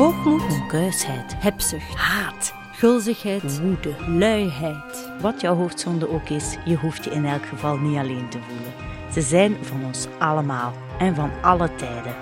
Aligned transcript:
Hoogmoed, 0.00 0.42
onkuisheid, 0.42 1.34
hebzucht, 1.38 1.94
haat, 1.94 2.54
gulzigheid, 2.72 3.60
woede, 3.60 3.94
luiheid. 4.08 5.10
Wat 5.20 5.40
jouw 5.40 5.54
hoofdzonde 5.54 6.08
ook 6.08 6.28
is, 6.28 6.56
je 6.64 6.76
hoeft 6.76 7.04
je 7.04 7.10
in 7.10 7.24
elk 7.24 7.46
geval 7.46 7.76
niet 7.76 7.98
alleen 7.98 8.28
te 8.28 8.38
voelen. 8.48 8.74
Ze 9.12 9.20
zijn 9.20 9.64
van 9.64 9.84
ons 9.84 10.06
allemaal 10.18 10.72
en 10.98 11.14
van 11.14 11.30
alle 11.42 11.74
tijden. 11.74 12.14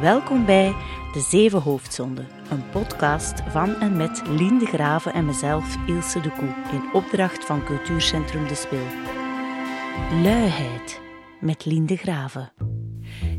Welkom 0.00 0.44
bij 0.44 0.74
De 1.12 1.20
Zeven 1.20 1.62
Hoofdzonden, 1.62 2.28
een 2.50 2.70
podcast 2.70 3.42
van 3.48 3.74
en 3.74 3.96
met 3.96 4.22
Lien 4.28 4.58
de 4.58 4.66
Graven 4.66 5.12
en 5.12 5.24
mezelf, 5.24 5.76
Ilse 5.86 6.20
de 6.20 6.30
Koe, 6.30 6.54
in 6.72 6.92
opdracht 6.92 7.44
van 7.44 7.64
Cultuurcentrum 7.64 8.48
De 8.48 8.54
Spil. 8.54 8.86
Luiheid 10.22 11.00
met 11.40 11.64
Lien 11.64 11.86
de 11.86 11.96
Graven. 11.96 12.75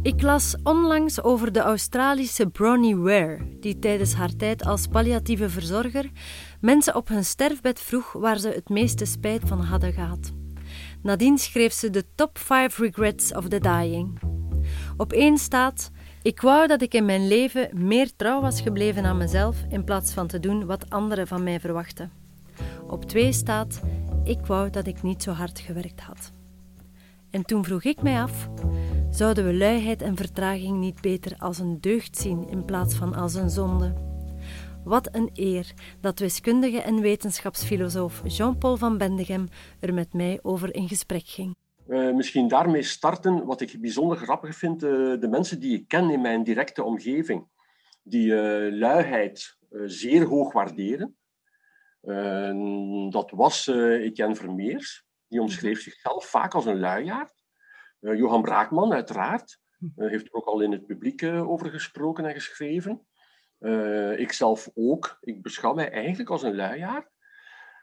Ik 0.01 0.21
las 0.21 0.55
onlangs 0.63 1.23
over 1.23 1.51
de 1.51 1.59
Australische 1.59 2.49
Bronnie 2.49 2.95
Ware, 2.95 3.57
die 3.59 3.79
tijdens 3.79 4.13
haar 4.13 4.35
tijd 4.35 4.65
als 4.65 4.87
palliatieve 4.87 5.49
verzorger 5.49 6.11
mensen 6.61 6.95
op 6.95 7.07
hun 7.07 7.25
sterfbed 7.25 7.79
vroeg 7.79 8.11
waar 8.11 8.37
ze 8.37 8.49
het 8.49 8.69
meeste 8.69 9.05
spijt 9.05 9.41
van 9.45 9.61
hadden 9.61 9.93
gehad. 9.93 10.31
Nadien 11.01 11.37
schreef 11.37 11.73
ze 11.73 11.89
de 11.89 12.05
Top 12.15 12.37
5 12.37 12.77
Regrets 12.77 13.33
of 13.33 13.47
the 13.47 13.59
Dying. 13.59 14.19
Op 14.97 15.13
één 15.13 15.37
staat: 15.37 15.91
Ik 16.21 16.41
wou 16.41 16.67
dat 16.67 16.81
ik 16.81 16.93
in 16.93 17.05
mijn 17.05 17.27
leven 17.27 17.69
meer 17.73 18.15
trouw 18.15 18.41
was 18.41 18.61
gebleven 18.61 19.05
aan 19.05 19.17
mezelf 19.17 19.57
in 19.69 19.83
plaats 19.83 20.13
van 20.13 20.27
te 20.27 20.39
doen 20.39 20.65
wat 20.65 20.89
anderen 20.89 21.27
van 21.27 21.43
mij 21.43 21.59
verwachten. 21.59 22.11
Op 22.87 23.05
twee 23.05 23.31
staat: 23.31 23.81
Ik 24.23 24.45
wou 24.45 24.69
dat 24.69 24.87
ik 24.87 25.03
niet 25.03 25.23
zo 25.23 25.31
hard 25.31 25.59
gewerkt 25.59 26.01
had. 26.01 26.31
En 27.29 27.45
toen 27.45 27.63
vroeg 27.63 27.83
ik 27.83 28.01
mij 28.01 28.21
af: 28.21 28.49
zouden 29.09 29.45
we 29.45 29.53
luiheid 29.53 30.01
en 30.01 30.15
vertraging 30.15 30.77
niet 30.77 31.01
beter 31.01 31.35
als 31.37 31.59
een 31.59 31.81
deugd 31.81 32.17
zien 32.17 32.49
in 32.49 32.65
plaats 32.65 32.95
van 32.95 33.13
als 33.15 33.33
een 33.33 33.49
zonde? 33.49 33.93
Wat 34.83 35.09
een 35.11 35.29
eer 35.33 35.73
dat 36.01 36.19
wiskundige 36.19 36.81
en 36.81 37.01
wetenschapsfilosoof 37.01 38.21
Jean-Paul 38.25 38.77
van 38.77 38.97
Bendegem 38.97 39.47
er 39.79 39.93
met 39.93 40.13
mij 40.13 40.39
over 40.41 40.75
in 40.75 40.87
gesprek 40.87 41.25
ging. 41.25 41.55
Uh, 41.87 42.13
misschien 42.13 42.47
daarmee 42.47 42.83
starten 42.83 43.45
wat 43.45 43.61
ik 43.61 43.81
bijzonder 43.81 44.17
grappig 44.17 44.55
vind. 44.55 44.83
Uh, 44.83 45.19
de 45.19 45.27
mensen 45.27 45.59
die 45.59 45.77
ik 45.79 45.87
ken 45.87 46.09
in 46.09 46.21
mijn 46.21 46.43
directe 46.43 46.83
omgeving, 46.83 47.47
die 48.03 48.31
uh, 48.31 48.79
luiheid 48.79 49.57
zeer 49.85 50.25
hoog 50.25 50.53
waarderen. 50.53 51.15
dat 53.09 53.31
was 53.31 53.67
Etienne 53.67 54.35
Vermeers. 54.35 55.05
Die 55.27 55.41
omschreef 55.41 55.81
zichzelf 55.81 56.25
vaak 56.25 56.53
als 56.53 56.65
een 56.65 56.79
luiaard. 56.79 57.36
Johan 58.15 58.41
Braakman, 58.41 58.93
uiteraard. 58.93 59.59
heeft 59.95 60.25
er 60.25 60.33
ook 60.33 60.45
al 60.45 60.61
in 60.61 60.71
het 60.71 60.85
publiek 60.85 61.23
over 61.23 61.69
gesproken 61.69 62.25
en 62.25 62.33
geschreven. 62.33 63.07
Uh, 63.59 64.19
ik 64.19 64.31
zelf 64.31 64.69
ook. 64.75 65.17
Ik 65.21 65.41
beschouw 65.41 65.73
mij 65.73 65.91
eigenlijk 65.91 66.29
als 66.29 66.43
een 66.43 66.55
luiaard. 66.55 67.09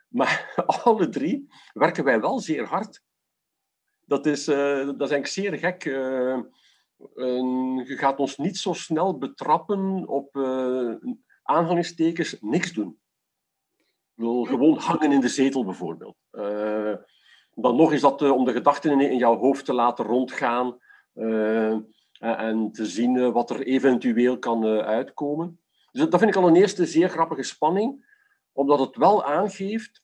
Maar 0.08 0.52
alle 0.84 1.08
drie 1.08 1.52
werken 1.72 2.04
wij 2.04 2.20
wel 2.20 2.38
zeer 2.38 2.64
hard. 2.64 3.02
Dat 4.00 4.26
is, 4.26 4.48
uh, 4.48 4.56
dat 4.86 5.00
is 5.00 5.10
eigenlijk 5.10 5.26
zeer 5.26 5.58
gek. 5.58 5.84
Uh, 5.84 6.40
je 7.86 7.96
gaat 7.96 8.18
ons 8.18 8.36
niet 8.36 8.56
zo 8.56 8.72
snel 8.72 9.18
betrappen 9.18 10.08
op 10.08 10.36
aanhalingstekens 11.42 12.36
niks 12.40 12.72
doen. 12.72 12.98
Wil 14.14 14.44
gewoon 14.44 14.78
hangen 14.78 15.12
in 15.12 15.20
de 15.20 15.28
zetel 15.28 15.64
bijvoorbeeld. 15.64 16.16
Dan 17.54 17.76
nog 17.76 17.92
is 17.92 18.00
dat 18.00 18.22
om 18.22 18.44
de 18.44 18.52
gedachten 18.52 19.00
in 19.00 19.16
jouw 19.16 19.36
hoofd 19.36 19.64
te 19.64 19.72
laten 19.72 20.04
rondgaan 20.04 20.78
en 22.18 22.72
te 22.72 22.86
zien 22.86 23.32
wat 23.32 23.50
er 23.50 23.62
eventueel 23.62 24.38
kan 24.38 24.64
uitkomen. 24.66 25.60
Dus 25.92 26.08
dat 26.08 26.20
vind 26.20 26.36
ik 26.36 26.42
al 26.42 26.48
een 26.48 26.56
eerste 26.56 26.86
zeer 26.86 27.08
grappige 27.08 27.42
spanning, 27.42 28.12
omdat 28.52 28.78
het 28.78 28.96
wel 28.96 29.24
aangeeft 29.24 30.02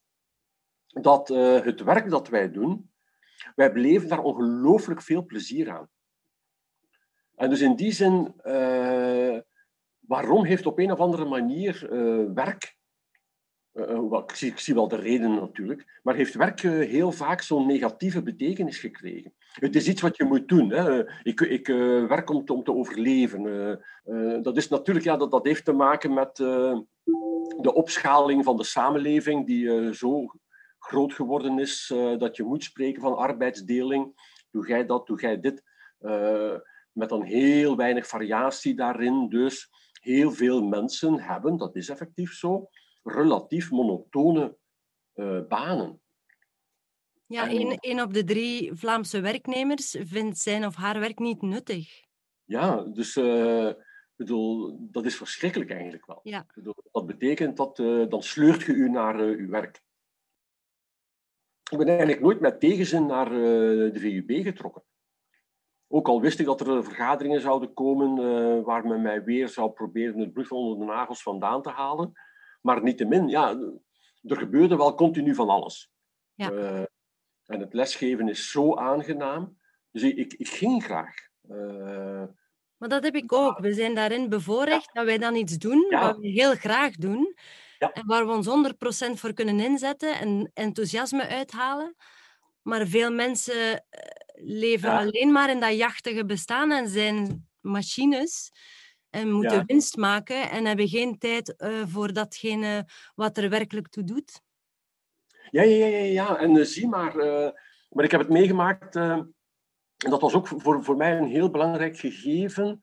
dat 0.87 1.29
het 1.65 1.83
werk 1.83 2.11
dat 2.11 2.29
wij 2.29 2.51
doen, 2.51 2.91
wij 3.55 3.73
beleven 3.73 4.09
daar 4.09 4.23
ongelooflijk 4.23 5.03
veel 5.03 5.25
plezier 5.25 5.71
aan. 5.71 5.89
En 7.35 7.51
dus 7.51 7.61
in 7.61 7.77
die 7.77 7.93
zin, 7.93 8.35
waarom 9.99 10.45
heeft 10.45 10.67
op 10.67 10.79
een 10.79 10.93
of 10.93 10.99
andere 10.99 11.25
manier 11.25 11.89
werk 12.35 12.79
uh, 13.89 14.23
ik, 14.27 14.35
zie, 14.35 14.51
ik, 14.51 14.59
zie, 14.59 14.75
wel 14.75 14.89
de 14.89 14.97
reden 14.97 15.35
natuurlijk, 15.35 16.01
maar 16.03 16.15
heeft 16.15 16.35
werk 16.35 16.63
uh, 16.63 16.89
heel 16.89 17.13
vaak 17.13 17.43
zo'n 17.43 17.67
negatieve 17.67 18.23
betekenis 18.23 18.79
gekregen. 18.79 19.33
Het 19.53 19.77
is 19.77 19.89
iets 19.89 20.01
wat 20.01 20.17
je 20.17 20.25
moet 20.25 20.49
doen. 20.49 20.71
Hè. 20.71 21.05
Ik, 21.23 21.41
ik 21.41 21.67
werk 22.09 22.31
om 22.31 22.45
te, 22.45 22.53
om 22.53 22.65
te 22.65 22.75
overleven. 22.75 23.43
dat 24.43 24.57
is 24.57 24.69
natuurlijk, 24.69 25.05
ja, 25.05 25.17
dat, 25.17 25.31
dat 25.31 25.45
heeft 25.45 25.65
te 25.65 25.73
maken 25.73 26.15
met 26.15 26.37
de 26.37 27.73
opschaling 27.75 28.45
van 28.45 28.57
de 28.57 28.65
samenleving, 28.65 29.47
die 29.47 29.95
zo 29.95 30.27
groot 30.79 31.13
geworden 31.13 31.59
is 31.59 31.95
dat 32.19 32.37
je 32.37 32.43
moet 32.43 32.65
spreken 32.65 33.03
van 33.03 33.17
arbeidsdeling. 33.17 34.13
Doe 34.51 34.69
jij 34.69 34.87
dat, 34.87 35.07
doe 35.07 35.21
jij 35.21 35.41
dit. 35.41 35.63
met 36.93 37.09
dan 37.09 37.23
heel 37.23 37.77
weinig 37.77 38.07
variatie 38.07 38.75
daarin. 38.75 39.29
Dus 39.29 39.71
heel 40.01 40.33
veel 40.33 40.63
mensen 40.63 41.21
hebben, 41.21 41.57
dat 41.57 41.77
is 41.77 41.89
effectief 41.89 42.33
zo, 42.33 42.69
relatief 43.03 43.71
monotone 43.71 44.57
uh, 45.15 45.47
banen. 45.49 46.01
Ja, 47.27 47.49
één 47.81 48.01
op 48.01 48.15
de 48.15 48.25
drie 48.25 48.75
Vlaamse 48.75 49.21
werknemers 49.21 49.97
vindt 50.01 50.39
zijn 50.39 50.67
of 50.67 50.75
haar 50.75 51.01
werk 51.01 51.19
niet 51.19 51.43
nuttig. 51.43 52.05
Ja, 52.45 52.83
dus 52.83 53.17
uh, 53.17 53.71
bedoel, 54.17 54.79
dat 54.81 55.05
is 55.05 55.17
verschrikkelijk 55.17 55.71
eigenlijk 55.71 56.07
wel. 56.07 56.21
Ja. 56.23 56.47
Bedoel, 56.55 56.75
dat 56.93 57.07
betekent 57.07 57.57
dat 57.57 57.79
uh, 57.79 58.09
dan 58.09 58.23
sleurt 58.23 58.63
je 58.63 58.73
u 58.73 58.89
naar 58.89 59.19
uw 59.19 59.49
werk. 59.49 59.83
Ik 61.71 61.79
ben 61.79 61.87
eigenlijk 61.89 62.21
nooit 62.21 62.41
met 62.41 62.61
tegenzin 62.61 63.07
naar 63.07 63.31
de 63.31 63.93
VUB 63.95 64.43
getrokken. 64.43 64.83
Ook 65.89 66.09
al 66.09 66.21
wist 66.21 66.39
ik 66.39 66.47
dat 66.47 66.61
er 66.61 66.85
vergaderingen 66.85 67.41
zouden 67.41 67.75
komen 67.75 68.15
waar 68.65 68.87
men 68.87 69.03
mij 69.03 69.25
weer 69.25 69.49
zou 69.49 69.71
proberen 69.71 70.19
het 70.19 70.33
bloed 70.33 70.51
onder 70.51 70.79
de 70.79 70.85
nagels 70.85 71.23
vandaan 71.23 71.63
te 71.63 71.71
halen. 71.71 72.13
Maar 72.61 72.83
niettemin, 72.83 73.29
ja, 73.29 73.59
er 74.23 74.37
gebeurde 74.37 74.77
wel 74.77 74.95
continu 74.95 75.35
van 75.35 75.49
alles. 75.49 75.91
Ja. 76.35 76.51
Uh, 76.53 76.83
en 77.47 77.61
het 77.61 77.75
lesgeven 77.75 78.29
is 78.29 78.51
zo 78.51 78.77
aangenaam. 78.77 79.59
Dus 79.91 80.03
ik, 80.03 80.17
ik, 80.17 80.33
ik 80.33 80.49
ging 80.49 80.85
graag. 80.85 81.15
Uh, 81.51 82.25
maar 82.77 82.89
dat 82.89 83.05
heb 83.05 83.15
ik 83.15 83.33
ook. 83.33 83.59
We 83.59 83.73
zijn 83.75 83.95
daarin 83.95 84.29
bevoorrecht 84.29 84.85
ja. 84.85 84.93
dat 84.93 85.05
wij 85.05 85.19
dan 85.19 85.35
iets 85.35 85.59
doen 85.59 85.87
ja. 85.91 86.01
wat 86.01 86.19
we 86.19 86.29
heel 86.29 86.55
graag 86.55 86.95
doen. 86.95 87.35
Ja. 87.79 87.93
En 87.93 88.07
waar 88.07 88.27
we 88.27 88.33
ons 88.33 88.47
100% 89.09 89.19
voor 89.19 89.33
kunnen 89.33 89.61
inzetten 89.61 90.19
en 90.19 90.51
enthousiasme 90.55 91.27
uithalen. 91.27 91.97
Maar 92.63 92.87
veel 92.87 93.13
mensen 93.13 93.85
eh, 93.89 94.01
leven 94.35 94.91
alleen 94.91 95.33
maar 95.33 95.51
in 95.51 95.61
dat 95.61 95.77
jachtige 95.77 96.25
bestaan 96.25 96.73
en 96.73 96.89
zijn 96.89 97.49
machines 97.61 98.51
en 99.11 99.31
moeten 99.31 99.57
ja. 99.57 99.65
winst 99.65 99.97
maken 99.97 100.51
en 100.51 100.65
hebben 100.65 100.89
geen 100.89 101.19
tijd 101.19 101.55
uh, 101.59 101.83
voor 101.87 102.13
datgene 102.13 102.87
wat 103.15 103.37
er 103.37 103.51
werkelijk 103.51 103.89
toe 103.89 104.05
doet. 104.05 104.43
Ja, 105.51 105.63
ja, 105.63 105.87
ja, 105.87 105.99
ja. 105.99 106.39
en 106.39 106.55
uh, 106.55 106.65
zie 106.65 106.89
maar, 106.89 107.17
uh, 107.17 107.51
maar 107.89 108.05
ik 108.05 108.11
heb 108.11 108.21
het 108.21 108.29
meegemaakt, 108.29 108.97
en 108.97 109.35
dat 109.97 110.21
was 110.21 110.35
ook 110.35 110.49
voor, 110.49 110.85
voor 110.85 110.97
mij 110.97 111.19
een 111.19 111.29
heel 111.29 111.51
belangrijk 111.51 111.99
gegeven, 111.99 112.81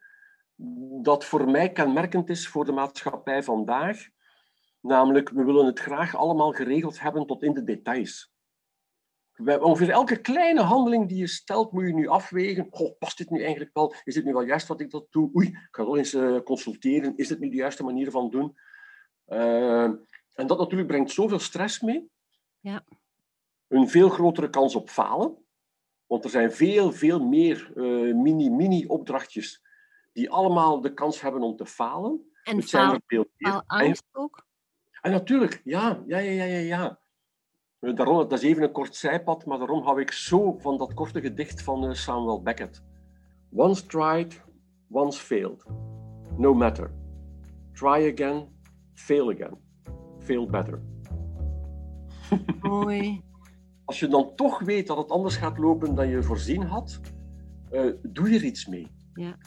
dat 1.02 1.26
voor 1.26 1.50
mij 1.50 1.72
kenmerkend 1.72 2.30
is 2.30 2.48
voor 2.48 2.66
de 2.66 2.72
maatschappij 2.72 3.44
vandaag. 3.44 4.08
Namelijk, 4.82 5.30
we 5.30 5.44
willen 5.44 5.66
het 5.66 5.80
graag 5.80 6.16
allemaal 6.16 6.52
geregeld 6.52 7.00
hebben 7.00 7.26
tot 7.26 7.44
in 7.44 7.54
de 7.54 7.64
details. 7.64 8.32
Ongeveer 9.38 9.90
elke 9.90 10.22
kleine 10.22 10.62
handeling 10.62 11.08
die 11.08 11.18
je 11.18 11.28
stelt, 11.28 11.72
moet 11.72 11.88
je 11.88 11.94
nu 11.94 12.08
afwegen. 12.08 12.68
Goh, 12.70 12.98
past 12.98 13.18
dit 13.18 13.30
nu 13.30 13.42
eigenlijk 13.42 13.70
wel? 13.74 13.94
Is 14.04 14.14
dit 14.14 14.26
nu 14.26 14.34
wel 14.34 14.42
juist 14.42 14.68
wat 14.68 14.82
ik 14.82 14.92
dat 14.92 15.08
doe? 15.10 15.36
Oei, 15.36 15.48
ik 15.48 15.68
ga 15.72 15.84
wel 15.86 15.98
eens 15.98 16.14
uh, 16.14 16.40
consulteren. 16.40 17.18
Is 17.18 17.28
dit 17.28 17.40
nu 17.40 17.50
de 17.50 17.56
juiste 17.56 17.84
manier 17.84 18.12
van 18.12 18.30
doen? 18.30 18.58
Uh, 19.28 19.84
en 20.34 20.48
dat 20.48 20.58
natuurlijk 20.58 20.88
brengt 20.88 21.12
zoveel 21.12 21.40
stress 21.40 21.82
mee. 21.82 22.10
Ja. 22.60 22.84
Een 23.68 23.90
veel 23.90 24.10
grotere 24.10 24.50
kans 24.50 24.76
op 24.76 24.90
falen. 24.90 25.38
Want 26.06 26.24
er 26.24 26.30
zijn 26.30 26.52
veel, 26.52 26.92
veel 26.92 27.20
meer 27.20 27.72
uh, 27.76 28.16
mini-mini-opdrachtjes 28.16 29.66
die 30.14 30.30
allemaal 30.30 30.82
de 30.82 30.94
kans 30.94 31.22
hebben 31.22 31.42
om 31.42 31.56
te 31.56 31.66
falen. 31.66 32.32
En 32.44 32.56
Het 32.56 32.70
faal, 32.70 32.82
zijn 32.82 32.94
er 32.94 33.02
veel 33.06 33.26
meer. 33.38 33.64
faalangst 33.68 34.04
ook? 34.12 34.46
En 35.02 35.12
natuurlijk, 35.12 35.62
ja, 35.64 36.04
ja, 36.08 36.18
ja, 36.18 36.44
ja, 36.44 36.58
ja. 36.58 37.00
Ja. 37.80 37.92
Daarom, 37.92 38.18
dat 38.18 38.32
is 38.32 38.44
even 38.44 38.64
een 38.64 38.72
kort 38.72 38.96
zijpad, 38.96 39.46
maar 39.46 39.58
daarom 39.58 39.84
hou 39.84 40.02
ik 40.02 40.12
zo 40.12 40.58
van 40.60 40.78
dat 40.78 40.94
korte 40.94 41.22
gedicht 41.22 41.62
van 41.62 41.96
Samuel 41.96 42.42
Beckett. 42.42 42.84
Once 43.52 43.86
tried, 43.86 44.42
once 44.90 45.20
failed. 45.20 45.66
No 46.38 46.54
matter. 46.54 46.92
Try 47.74 48.14
again, 48.14 48.48
fail 48.94 49.30
again. 49.30 49.58
Fail 50.20 50.46
better. 50.46 50.82
Mooi. 52.62 53.22
Als 53.86 54.00
je 54.00 54.08
dan 54.08 54.36
toch 54.36 54.60
weet 54.60 54.88
dat 54.88 54.98
het 54.98 55.10
anders 55.10 55.36
gaat 55.36 55.58
lopen 55.58 55.96
dan 55.96 56.08
je 56.08 56.24
voorzien 56.24 56.64
had, 56.64 57.02
uh, 57.72 57.94
doe 58.02 58.30
er 58.30 58.44
iets 58.44 58.66
mee. 58.66 58.92
Ja. 59.14 59.38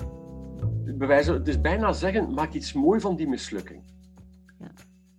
bewijzen, 0.98 1.34
het 1.34 1.48
is 1.48 1.60
bijna 1.60 1.92
zeggen, 1.92 2.34
maak 2.34 2.52
iets 2.52 2.72
mooi 2.72 3.00
van 3.00 3.16
die 3.16 3.28
mislukking. 3.28 3.82
Ja. 4.58 4.70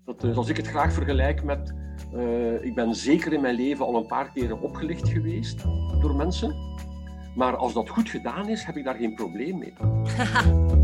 Dat, 0.05 0.21
dus 0.21 0.35
als 0.35 0.49
ik 0.49 0.57
het 0.57 0.67
graag 0.67 0.93
vergelijk 0.93 1.43
met, 1.43 1.73
uh, 2.15 2.63
ik 2.63 2.75
ben 2.75 2.95
zeker 2.95 3.33
in 3.33 3.41
mijn 3.41 3.55
leven 3.55 3.85
al 3.85 3.95
een 3.95 4.05
paar 4.05 4.31
keren 4.31 4.61
opgelicht 4.61 5.09
geweest 5.09 5.63
door 5.99 6.15
mensen. 6.15 6.55
Maar 7.35 7.55
als 7.55 7.73
dat 7.73 7.89
goed 7.89 8.09
gedaan 8.09 8.49
is, 8.49 8.63
heb 8.63 8.77
ik 8.77 8.83
daar 8.83 8.95
geen 8.95 9.15
probleem 9.15 9.57
mee. 9.57 9.73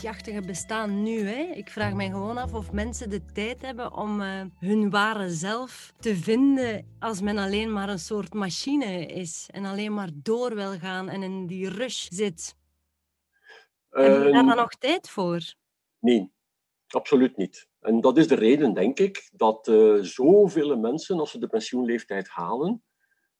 jachtige 0.00 0.40
bestaan 0.40 1.02
nu. 1.02 1.20
Hè? 1.26 1.52
Ik 1.54 1.70
vraag 1.70 1.92
mij 1.92 2.08
gewoon 2.08 2.38
af 2.38 2.54
of 2.54 2.72
mensen 2.72 3.10
de 3.10 3.24
tijd 3.32 3.62
hebben 3.62 3.96
om 3.96 4.20
uh, 4.20 4.40
hun 4.58 4.90
ware 4.90 5.30
zelf 5.30 5.92
te 5.98 6.16
vinden 6.16 6.86
als 6.98 7.20
men 7.20 7.38
alleen 7.38 7.72
maar 7.72 7.88
een 7.88 7.98
soort 7.98 8.34
machine 8.34 9.06
is 9.06 9.48
en 9.50 9.64
alleen 9.64 9.94
maar 9.94 10.08
door 10.14 10.54
wil 10.54 10.78
gaan 10.78 11.08
en 11.08 11.22
in 11.22 11.46
die 11.46 11.68
rush 11.68 12.06
zit. 12.08 12.54
Heb 13.90 14.24
je 14.24 14.30
daar 14.32 14.44
dan 14.44 14.56
nog 14.56 14.74
tijd 14.74 15.10
voor? 15.10 15.54
Nee, 15.98 16.32
absoluut 16.88 17.36
niet. 17.36 17.68
En 17.80 18.00
dat 18.00 18.18
is 18.18 18.28
de 18.28 18.34
reden, 18.34 18.74
denk 18.74 18.98
ik, 18.98 19.30
dat 19.32 19.68
uh, 19.68 20.02
zoveel 20.02 20.76
mensen, 20.76 21.18
als 21.18 21.30
ze 21.30 21.38
de 21.38 21.48
pensioenleeftijd 21.48 22.28
halen, 22.28 22.82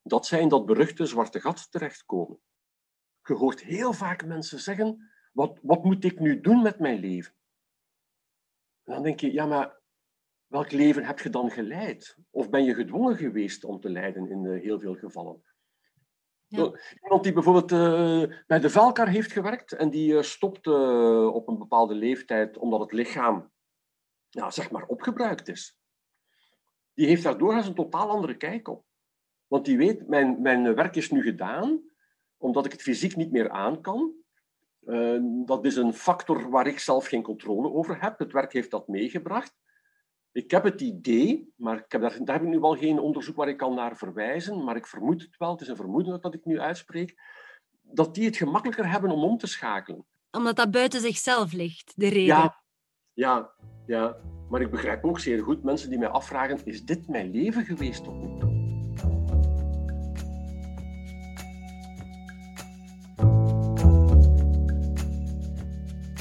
dat 0.02 0.26
zij 0.26 0.40
in 0.40 0.48
dat 0.48 0.66
beruchte 0.66 1.06
zwarte 1.06 1.40
gat 1.40 1.70
terechtkomen. 1.70 2.40
Je 3.24 3.34
hoort 3.34 3.62
heel 3.62 3.92
vaak 3.92 4.24
mensen 4.24 4.58
zeggen 4.58 5.10
wat, 5.32 5.58
wat 5.62 5.84
moet 5.84 6.04
ik 6.04 6.20
nu 6.20 6.40
doen 6.40 6.62
met 6.62 6.78
mijn 6.78 6.98
leven? 6.98 7.34
En 8.84 8.94
dan 8.94 9.02
denk 9.02 9.20
je, 9.20 9.32
ja, 9.32 9.46
maar 9.46 9.80
welk 10.46 10.70
leven 10.70 11.04
heb 11.04 11.18
je 11.18 11.30
dan 11.30 11.50
geleid? 11.50 12.16
Of 12.30 12.50
ben 12.50 12.64
je 12.64 12.74
gedwongen 12.74 13.16
geweest 13.16 13.64
om 13.64 13.80
te 13.80 13.90
leiden 13.90 14.30
in 14.30 14.44
uh, 14.44 14.62
heel 14.62 14.80
veel 14.80 14.94
gevallen? 14.94 15.42
Iemand 16.50 17.22
die 17.22 17.32
bijvoorbeeld 17.32 17.72
uh, 17.72 18.36
bij 18.46 18.60
de 18.60 18.70
velkar 18.70 19.08
heeft 19.08 19.32
gewerkt 19.32 19.72
en 19.72 19.90
die 19.90 20.12
uh, 20.12 20.22
stopt 20.22 20.66
op 21.26 21.48
een 21.48 21.58
bepaalde 21.58 21.94
leeftijd 21.94 22.58
omdat 22.58 22.80
het 22.80 22.92
lichaam, 22.92 23.50
zeg 24.48 24.70
maar, 24.70 24.86
opgebruikt 24.86 25.48
is. 25.48 25.78
Die 26.94 27.06
heeft 27.06 27.22
daar 27.22 27.38
doorgaans 27.38 27.66
een 27.66 27.74
totaal 27.74 28.10
andere 28.10 28.36
kijk 28.36 28.68
op. 28.68 28.84
Want 29.46 29.64
die 29.64 29.76
weet, 29.76 30.08
mijn, 30.08 30.42
mijn 30.42 30.74
werk 30.74 30.96
is 30.96 31.10
nu 31.10 31.22
gedaan, 31.22 31.82
omdat 32.36 32.64
ik 32.64 32.72
het 32.72 32.82
fysiek 32.82 33.16
niet 33.16 33.32
meer 33.32 33.50
aan 33.50 33.80
kan. 33.80 34.14
Dat 35.44 35.64
is 35.64 35.76
een 35.76 35.94
factor 35.94 36.50
waar 36.50 36.66
ik 36.66 36.78
zelf 36.78 37.06
geen 37.06 37.22
controle 37.22 37.72
over 37.72 38.02
heb. 38.02 38.18
Het 38.18 38.32
werk 38.32 38.52
heeft 38.52 38.70
dat 38.70 38.88
meegebracht. 38.88 39.59
Ik 40.32 40.50
heb 40.50 40.64
het 40.64 40.80
idee, 40.80 41.52
maar 41.56 41.76
ik 41.76 41.92
heb 41.92 42.00
daar, 42.00 42.24
daar 42.24 42.34
heb 42.34 42.44
ik 42.44 42.50
nu 42.50 42.60
wel 42.60 42.76
geen 42.76 42.98
onderzoek 42.98 43.36
waar 43.36 43.48
ik 43.48 43.56
kan 43.56 43.74
naar 43.74 43.96
verwijzen, 43.96 44.64
maar 44.64 44.76
ik 44.76 44.86
vermoed 44.86 45.22
het 45.22 45.36
wel, 45.36 45.50
het 45.50 45.60
is 45.60 45.68
een 45.68 45.76
vermoeden 45.76 46.20
dat 46.20 46.34
ik 46.34 46.44
nu 46.44 46.60
uitspreek, 46.60 47.20
dat 47.82 48.14
die 48.14 48.24
het 48.24 48.36
gemakkelijker 48.36 48.90
hebben 48.90 49.10
om 49.10 49.22
om 49.24 49.38
te 49.38 49.46
schakelen. 49.46 50.06
Omdat 50.30 50.56
dat 50.56 50.70
buiten 50.70 51.00
zichzelf 51.00 51.52
ligt, 51.52 51.92
de 51.96 52.08
reden. 52.08 52.24
Ja, 52.24 52.62
ja, 53.12 53.50
ja. 53.86 54.16
Maar 54.48 54.60
ik 54.60 54.70
begrijp 54.70 55.04
ook 55.04 55.18
zeer 55.18 55.42
goed 55.42 55.62
mensen 55.62 55.90
die 55.90 55.98
mij 55.98 56.08
afvragen, 56.08 56.64
is 56.64 56.84
dit 56.84 57.08
mijn 57.08 57.30
leven 57.30 57.64
geweest 57.64 58.06
of 58.06 58.14
niet? 58.14 58.42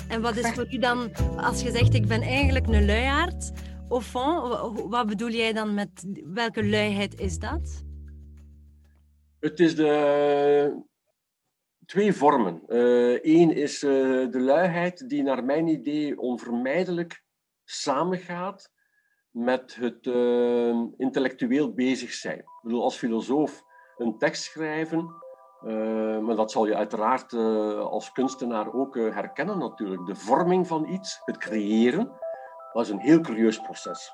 En 0.07 0.21
wat 0.21 0.35
is 0.35 0.51
voor 0.51 0.73
u 0.73 0.77
dan, 0.77 1.11
als 1.37 1.61
je 1.61 1.71
zegt 1.71 1.93
ik 1.93 2.07
ben 2.07 2.21
eigenlijk 2.21 2.67
een 2.67 2.85
luiaard, 2.85 3.51
of 3.89 4.05
fond, 4.05 4.81
wat 4.89 5.07
bedoel 5.07 5.29
jij 5.29 5.53
dan 5.53 5.73
met 5.73 6.05
welke 6.33 6.65
luiheid 6.65 7.19
is 7.19 7.39
dat? 7.39 7.83
Het 9.39 9.59
is 9.59 9.75
de 9.75 10.83
twee 11.85 12.13
vormen. 12.13 12.61
Eén 13.21 13.51
eh, 13.51 13.57
is 13.57 13.83
uh, 13.83 13.91
de 14.31 14.39
luiheid 14.39 15.09
die 15.09 15.23
naar 15.23 15.43
mijn 15.43 15.67
idee 15.67 16.19
onvermijdelijk 16.19 17.23
samengaat 17.63 18.71
met 19.31 19.75
het 19.75 20.05
uh, 20.05 20.83
intellectueel 20.97 21.73
bezig 21.73 22.13
zijn. 22.13 22.37
Ik 22.37 22.59
bedoel, 22.61 22.83
als 22.83 22.97
filosoof 22.97 23.63
een 23.97 24.17
tekst 24.17 24.43
schrijven 24.43 25.27
maar 26.21 26.35
dat 26.35 26.51
zal 26.51 26.67
je 26.67 26.75
uiteraard 26.75 27.33
als 27.33 28.11
kunstenaar 28.11 28.73
ook 28.73 28.95
herkennen 28.95 29.57
natuurlijk. 29.57 30.05
De 30.05 30.15
vorming 30.15 30.67
van 30.67 30.87
iets, 30.87 31.21
het 31.25 31.37
creëren, 31.37 32.11
dat 32.73 32.83
is 32.83 32.89
een 32.89 32.99
heel 32.99 33.19
curieus 33.19 33.61
proces. 33.61 34.13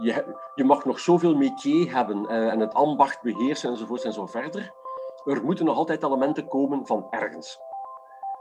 Je, 0.00 0.36
je, 0.54 0.64
mag 0.64 0.84
nog 0.84 1.00
zoveel 1.00 1.34
métier 1.34 1.94
hebben 1.94 2.26
en 2.28 2.60
het 2.60 2.74
ambacht 2.74 3.22
beheersen 3.22 3.70
enzovoort 3.70 4.04
en 4.04 4.12
zo 4.12 4.26
verder. 4.26 4.72
Er 5.24 5.44
moeten 5.44 5.64
nog 5.64 5.76
altijd 5.76 6.02
elementen 6.02 6.48
komen 6.48 6.86
van 6.86 7.06
ergens. 7.10 7.60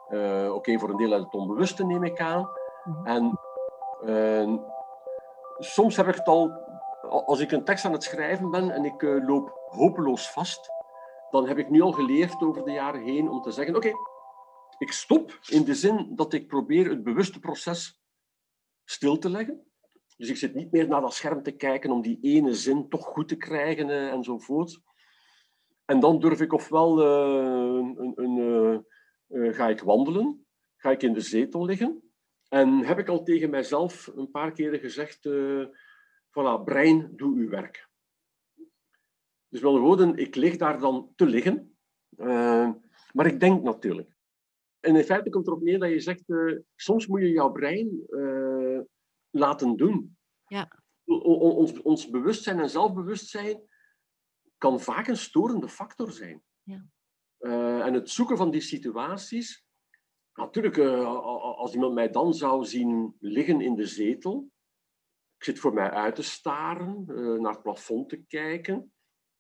Oké, 0.07 0.51
okay, 0.53 0.79
voor 0.79 0.89
een 0.89 0.97
deel 0.97 1.13
uit 1.13 1.23
het 1.23 1.33
onbewuste 1.33 1.85
neem 1.85 2.03
ik 2.03 2.19
aan. 2.19 2.49
Mhm. 2.83 3.05
En 3.05 3.39
soms 5.57 5.95
heb 5.95 6.07
ik 6.07 6.15
het 6.15 6.27
al, 6.27 6.51
als 7.25 7.39
ik 7.39 7.51
een 7.51 7.63
tekst 7.63 7.85
aan 7.85 7.91
het 7.91 8.03
schrijven 8.03 8.51
ben 8.51 8.71
en 8.71 8.85
ik 8.85 9.01
loop 9.01 9.59
hopeloos 9.69 10.31
vast, 10.31 10.71
dan 11.29 11.47
heb 11.47 11.57
ik 11.57 11.69
nu 11.69 11.81
al 11.81 11.91
geleerd 11.91 12.41
over 12.41 12.63
de 12.63 12.71
jaren 12.71 13.01
heen 13.01 13.29
om 13.29 13.41
te 13.41 13.51
zeggen: 13.51 13.75
oké, 13.75 13.91
ik 14.77 14.91
stop 14.91 15.39
in 15.47 15.63
de 15.63 15.75
zin 15.75 16.11
dat 16.15 16.33
ik 16.33 16.47
probeer 16.47 16.89
het 16.89 17.03
bewuste 17.03 17.39
proces 17.39 18.00
stil 18.91 19.17
te 19.17 19.29
leggen. 19.29 19.65
Dus 20.17 20.29
ik 20.29 20.37
zit 20.37 20.55
niet 20.55 20.71
meer 20.71 20.87
naar 20.87 21.01
dat 21.01 21.13
scherm 21.13 21.43
te 21.43 21.51
kijken 21.51 21.91
om 21.91 22.01
die 22.01 22.17
ene 22.21 22.53
zin 22.53 22.89
toch 22.89 23.05
goed 23.05 23.27
te 23.27 23.35
krijgen 23.35 23.89
uh, 23.89 24.11
enzovoort. 24.11 24.81
En 25.85 25.99
dan 25.99 26.19
durf 26.19 26.41
ik 26.41 26.53
ofwel 26.53 26.99
uh, 26.99 27.93
een, 27.97 28.13
een, 28.15 28.83
uh, 29.27 29.53
ga 29.53 29.69
ik 29.69 29.81
wandelen, 29.81 30.45
ga 30.75 30.91
ik 30.91 31.03
in 31.03 31.13
de 31.13 31.21
zetel 31.21 31.65
liggen. 31.65 32.11
En 32.49 32.85
heb 32.85 32.99
ik 32.99 33.07
al 33.07 33.23
tegen 33.23 33.49
mijzelf 33.49 34.11
een 34.15 34.31
paar 34.31 34.51
keren 34.51 34.79
gezegd: 34.79 35.29
voilà, 36.29 36.63
brein, 36.63 37.13
doe 37.15 37.35
uw 37.35 37.49
werk. 37.49 37.89
Dus 39.47 39.61
wel 39.61 39.79
woorden, 39.79 40.15
ik 40.15 40.35
lig 40.35 40.57
daar 40.57 40.79
dan 40.79 41.11
te 41.15 41.25
liggen, 41.25 41.77
maar 43.11 43.25
ik 43.25 43.39
denk 43.39 43.63
natuurlijk. 43.63 44.10
En 44.81 44.95
in 44.95 45.03
feite 45.03 45.29
komt 45.29 45.47
erop 45.47 45.61
neer 45.61 45.79
dat 45.79 45.89
je 45.89 45.99
zegt, 45.99 46.29
uh, 46.29 46.59
soms 46.75 47.07
moet 47.07 47.21
je 47.21 47.29
jouw 47.29 47.51
brein 47.51 48.03
uh, 48.09 48.79
laten 49.29 49.75
doen. 49.75 50.17
Ja. 50.45 50.81
ons, 51.05 51.81
ons 51.81 52.09
bewustzijn 52.09 52.59
en 52.59 52.69
zelfbewustzijn 52.69 53.61
kan 54.57 54.79
vaak 54.79 55.07
een 55.07 55.17
storende 55.17 55.69
factor 55.69 56.11
zijn. 56.11 56.43
Ja. 56.63 56.85
en 57.85 57.93
het 57.93 58.09
zoeken 58.09 58.37
van 58.37 58.51
die 58.51 58.61
situaties, 58.61 59.65
natuurlijk, 60.33 60.77
als 60.77 61.73
iemand 61.73 61.93
mij 61.93 62.09
dan 62.09 62.33
zou 62.33 62.65
zien 62.65 63.15
liggen 63.19 63.61
in 63.61 63.75
de 63.75 63.85
zetel, 63.85 64.49
ik 65.37 65.43
zit 65.43 65.59
voor 65.59 65.73
mij 65.73 65.89
uit 65.89 66.15
te 66.15 66.23
staren, 66.23 67.03
naar 67.41 67.51
het 67.51 67.61
plafond 67.61 68.09
te 68.09 68.23
kijken, 68.27 68.91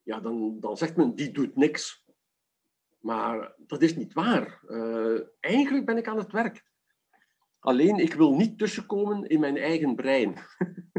ja, 0.03 0.19
dan, 0.19 0.59
dan 0.59 0.77
zegt 0.77 0.95
men 0.95 1.15
die 1.15 1.31
doet 1.31 1.55
niks. 1.55 2.00
Maar 3.01 3.53
dat 3.57 3.81
is 3.81 3.95
niet 3.95 4.13
waar. 4.13 4.61
Uh, 4.67 5.19
eigenlijk 5.39 5.85
ben 5.85 5.97
ik 5.97 6.07
aan 6.07 6.17
het 6.17 6.31
werk. 6.31 6.63
Alleen 7.59 7.97
ik 7.97 8.13
wil 8.13 8.35
niet 8.35 8.57
tussenkomen 8.57 9.27
in 9.27 9.39
mijn 9.39 9.57
eigen 9.57 9.95
brein. 9.95 10.35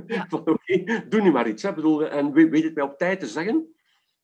Ja. 0.06 0.26
Oké, 0.44 1.06
doe 1.08 1.20
nu 1.20 1.30
maar 1.30 1.48
iets. 1.48 1.62
Hè. 1.62 1.74
Bedoel, 1.74 2.06
en 2.06 2.32
weet 2.32 2.64
het 2.64 2.74
mij 2.74 2.84
op 2.84 2.98
tijd 2.98 3.20
te 3.20 3.26
zeggen. 3.26 3.74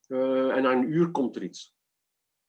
Uh, 0.09 0.57
en 0.57 0.63
na 0.63 0.73
een 0.73 0.93
uur 0.93 1.11
komt 1.11 1.37
er 1.37 1.43
iets. 1.43 1.77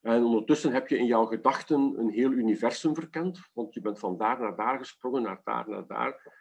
En 0.02 0.24
ondertussen 0.24 0.72
heb 0.72 0.88
je 0.88 0.98
in 0.98 1.06
jouw 1.06 1.26
gedachten 1.26 2.00
een 2.00 2.10
heel 2.10 2.32
universum 2.32 2.96
verkend. 2.96 3.40
Want 3.54 3.74
je 3.74 3.82
bent 3.82 4.00
van 4.00 4.18
daar 4.18 4.40
naar 4.40 4.56
daar 4.56 4.78
gesprongen, 4.78 5.22
naar 5.22 5.42
daar 5.44 5.70
naar 5.70 5.88
daar. 5.88 6.38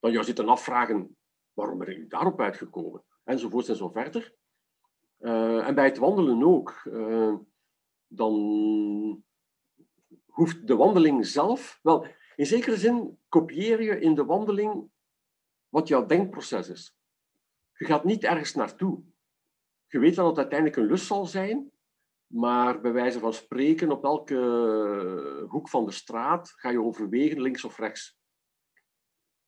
Dan 0.00 0.12
jou 0.12 0.24
zitten 0.24 0.48
afvragen, 0.48 1.16
waarom 1.52 1.78
ben 1.78 1.88
ik 1.88 2.10
daarop 2.10 2.40
uitgekomen? 2.40 3.04
Enzovoort 3.24 3.68
en 3.68 3.76
zo 3.76 3.88
verder. 3.88 4.34
Uh, 5.20 5.66
en 5.66 5.74
bij 5.74 5.84
het 5.84 5.98
wandelen 5.98 6.44
ook. 6.44 6.82
Uh, 6.84 7.34
dan 8.08 9.24
hoeft 10.26 10.66
de 10.66 10.76
wandeling 10.76 11.26
zelf. 11.26 11.78
Wel, 11.82 12.06
in 12.36 12.46
zekere 12.46 12.76
zin 12.76 13.18
kopieer 13.28 13.82
je 13.82 14.00
in 14.00 14.14
de 14.14 14.24
wandeling 14.24 14.90
wat 15.68 15.88
jouw 15.88 16.06
denkproces 16.06 16.68
is. 16.68 16.96
Je 17.72 17.84
gaat 17.84 18.04
niet 18.04 18.24
ergens 18.24 18.54
naartoe. 18.54 19.02
Je 19.86 19.98
weet 19.98 20.14
dat 20.14 20.26
het 20.26 20.38
uiteindelijk 20.38 20.78
een 20.78 20.86
lust 20.86 21.06
zal 21.06 21.26
zijn, 21.26 21.70
maar 22.26 22.80
bij 22.80 22.92
wijze 22.92 23.18
van 23.18 23.32
spreken, 23.32 23.90
op 23.90 24.04
elke 24.04 25.44
hoek 25.48 25.68
van 25.68 25.84
de 25.84 25.92
straat 25.92 26.52
ga 26.56 26.70
je 26.70 26.82
overwegen, 26.82 27.40
links 27.40 27.64
of 27.64 27.78
rechts. 27.78 28.18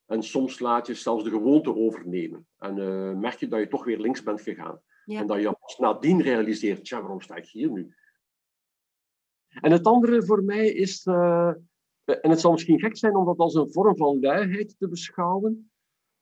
En 0.06 0.22
soms 0.22 0.58
laat 0.58 0.86
je 0.86 0.94
zelfs 0.94 1.24
de 1.24 1.30
gewoonte 1.30 1.74
overnemen. 1.74 2.46
En 2.58 2.76
uh, 2.76 3.12
merk 3.12 3.38
je 3.38 3.48
dat 3.48 3.60
je 3.60 3.68
toch 3.68 3.84
weer 3.84 3.98
links 3.98 4.22
bent 4.22 4.40
gegaan. 4.40 4.82
En 5.04 5.26
dat 5.26 5.40
je 5.40 5.56
pas 5.60 5.78
nadien 5.78 6.22
realiseert, 6.22 6.84
tja, 6.84 7.00
waarom 7.00 7.20
sta 7.20 7.36
ik 7.36 7.46
hier 7.46 7.70
nu? 7.70 7.94
En 9.48 9.72
het 9.72 9.86
andere 9.86 10.22
voor 10.22 10.42
mij 10.42 10.68
is, 10.68 11.06
uh, 11.06 11.52
en 12.04 12.30
het 12.30 12.40
zal 12.40 12.52
misschien 12.52 12.78
gek 12.78 12.96
zijn 12.96 13.16
om 13.16 13.24
dat 13.24 13.38
als 13.38 13.54
een 13.54 13.72
vorm 13.72 13.96
van 13.96 14.20
luiheid 14.20 14.74
te 14.78 14.88
beschouwen, 14.88 15.70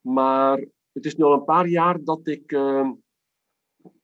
maar 0.01 0.65
het 0.93 1.05
is 1.05 1.17
nu 1.17 1.25
al 1.25 1.33
een 1.33 1.45
paar 1.45 1.67
jaar 1.67 2.05
dat 2.05 2.27
ik 2.27 2.53
uh, 2.53 2.91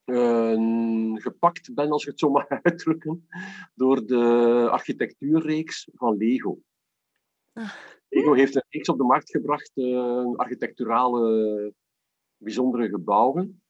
uh, 0.04 1.14
gepakt 1.14 1.74
ben, 1.74 1.90
als 1.90 2.02
ik 2.02 2.08
het 2.08 2.18
zo 2.18 2.30
mag 2.30 2.48
uitdrukken, 2.62 3.28
door 3.74 4.06
de 4.06 4.66
architectuurreeks 4.70 5.88
van 5.92 6.16
Lego. 6.16 6.58
Ah. 7.52 7.72
Lego 8.08 8.32
heeft 8.32 8.54
een 8.54 8.64
reeks 8.68 8.88
op 8.88 8.98
de 8.98 9.04
markt 9.04 9.30
gebracht, 9.30 9.70
uh, 9.74 10.34
architecturale 10.34 11.74
bijzondere 12.36 12.88
gebouwen, 12.88 13.62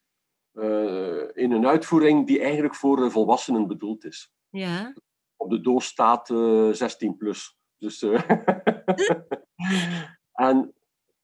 uh, 0.53 1.29
in 1.33 1.51
een 1.51 1.67
uitvoering 1.67 2.27
die 2.27 2.41
eigenlijk 2.41 2.75
voor 2.75 3.11
volwassenen 3.11 3.67
bedoeld 3.67 4.05
is. 4.05 4.31
Ja. 4.49 4.95
Op 5.43 5.51
de 5.51 5.61
doos 5.61 5.85
staat 5.85 6.27
16 6.27 7.17
plus. 7.17 7.59
Dus, 7.79 8.03
en 10.33 10.75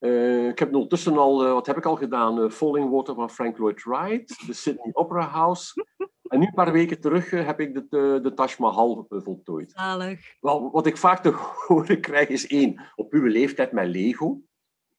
uh, 0.00 0.48
ik 0.48 0.58
heb 0.58 0.74
ondertussen 0.74 1.18
al, 1.18 1.46
uh, 1.46 1.52
wat 1.52 1.66
heb 1.66 1.76
ik 1.76 1.86
al 1.86 1.96
gedaan? 1.96 2.38
Uh, 2.38 2.50
Falling 2.50 2.90
Water 2.90 3.14
van 3.14 3.30
Frank 3.30 3.58
Lloyd 3.58 3.82
Wright, 3.82 4.46
de 4.46 4.52
Sydney 4.52 4.90
Opera 4.92 5.26
House. 5.26 5.84
En 6.22 6.38
nu 6.38 6.46
een 6.46 6.54
paar 6.54 6.72
weken 6.72 7.00
terug 7.00 7.30
heb 7.30 7.60
ik 7.60 7.74
de, 7.74 8.18
de 8.22 8.34
Taj 8.34 8.54
Mahal 8.58 9.06
voltooid. 9.08 9.70
Zalig. 9.70 10.36
Wel, 10.40 10.70
wat 10.70 10.86
ik 10.86 10.96
vaak 10.96 11.22
te 11.22 11.30
horen 11.66 12.00
krijg 12.00 12.28
is 12.28 12.46
één, 12.46 12.92
op 12.94 13.12
uw 13.12 13.24
leeftijd 13.24 13.72
met 13.72 13.88
Lego. 13.88 14.40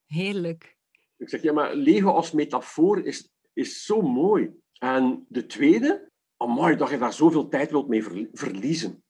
Heerlijk. 0.06 0.78
Ik 1.18 1.30
zeg, 1.30 1.42
ja, 1.42 1.54
maar 1.54 1.76
Lego 1.76 2.12
als 2.12 2.32
metafoor 2.32 3.06
is, 3.06 3.34
is 3.54 3.86
zo 3.86 4.02
mooi. 4.02 4.52
En 4.80 5.26
de 5.28 5.46
tweede, 5.46 6.12
amai, 6.38 6.76
dat 6.76 6.90
je 6.90 6.98
daar 6.98 7.14
zoveel 7.14 7.48
tijd 7.48 7.72
wilt 7.72 7.88
mee 7.88 8.30
verliezen. 8.32 9.04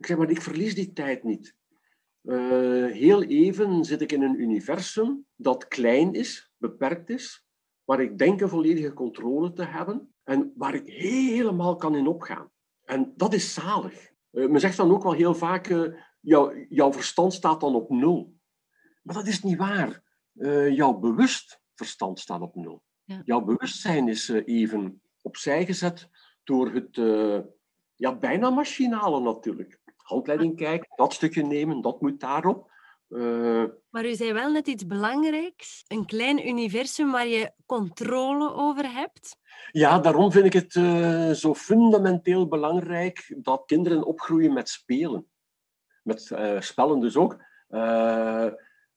Ik 0.00 0.06
zeg, 0.06 0.16
maar 0.16 0.30
ik 0.30 0.42
verlies 0.42 0.74
die 0.74 0.92
tijd 0.92 1.24
niet. 1.24 1.54
Uh, 2.22 2.86
heel 2.92 3.22
even 3.22 3.84
zit 3.84 4.00
ik 4.00 4.12
in 4.12 4.22
een 4.22 4.40
universum 4.40 5.26
dat 5.36 5.68
klein 5.68 6.14
is, 6.14 6.52
beperkt 6.56 7.10
is, 7.10 7.46
waar 7.84 8.00
ik 8.00 8.18
denk 8.18 8.40
een 8.40 8.48
volledige 8.48 8.92
controle 8.92 9.52
te 9.52 9.64
hebben 9.64 10.14
en 10.22 10.52
waar 10.56 10.74
ik 10.74 10.88
helemaal 10.88 11.76
kan 11.76 11.96
in 11.96 12.06
opgaan. 12.06 12.50
En 12.84 13.12
dat 13.16 13.32
is 13.32 13.54
zalig. 13.54 14.10
Uh, 14.32 14.48
men 14.48 14.60
zegt 14.60 14.76
dan 14.76 14.90
ook 14.90 15.02
wel 15.02 15.12
heel 15.12 15.34
vaak, 15.34 15.68
uh, 15.68 15.94
jou, 16.20 16.66
jouw 16.68 16.92
verstand 16.92 17.32
staat 17.32 17.60
dan 17.60 17.74
op 17.74 17.90
nul. 17.90 18.34
Maar 19.02 19.14
dat 19.14 19.26
is 19.26 19.42
niet 19.42 19.58
waar. 19.58 20.02
jouw 20.72 20.98
bewust 20.98 21.60
verstand 21.74 22.20
staat 22.20 22.40
op 22.40 22.54
nul. 22.54 22.82
Ja. 23.04 23.22
Jouw 23.24 23.40
bewustzijn 23.40 24.08
is 24.08 24.28
even 24.28 25.02
opzij 25.22 25.66
gezet 25.66 26.08
door 26.44 26.70
het 26.72 26.96
ja, 28.00 28.16
bijna 28.18 28.50
machinale 28.50 29.20
natuurlijk 29.20 29.79
handleiding 30.10 30.56
kijken, 30.56 30.88
dat 30.96 31.12
stukje 31.12 31.42
nemen, 31.42 31.80
dat 31.80 32.00
moet 32.00 32.20
daarop. 32.20 32.70
Uh, 33.10 33.64
maar 33.90 34.06
u 34.06 34.14
zei 34.14 34.32
wel 34.32 34.50
net 34.50 34.66
iets 34.66 34.86
belangrijks, 34.86 35.84
een 35.86 36.06
klein 36.06 36.48
universum 36.48 37.10
waar 37.10 37.26
je 37.26 37.52
controle 37.66 38.54
over 38.54 38.92
hebt. 38.92 39.36
Ja, 39.70 39.98
daarom 39.98 40.32
vind 40.32 40.44
ik 40.44 40.52
het 40.52 40.74
uh, 40.74 41.30
zo 41.30 41.54
fundamenteel 41.54 42.48
belangrijk 42.48 43.34
dat 43.36 43.62
kinderen 43.66 44.04
opgroeien 44.04 44.52
met 44.52 44.68
spelen. 44.68 45.26
Met 46.02 46.30
uh, 46.32 46.60
spellen 46.60 47.00
dus 47.00 47.16
ook. 47.16 47.44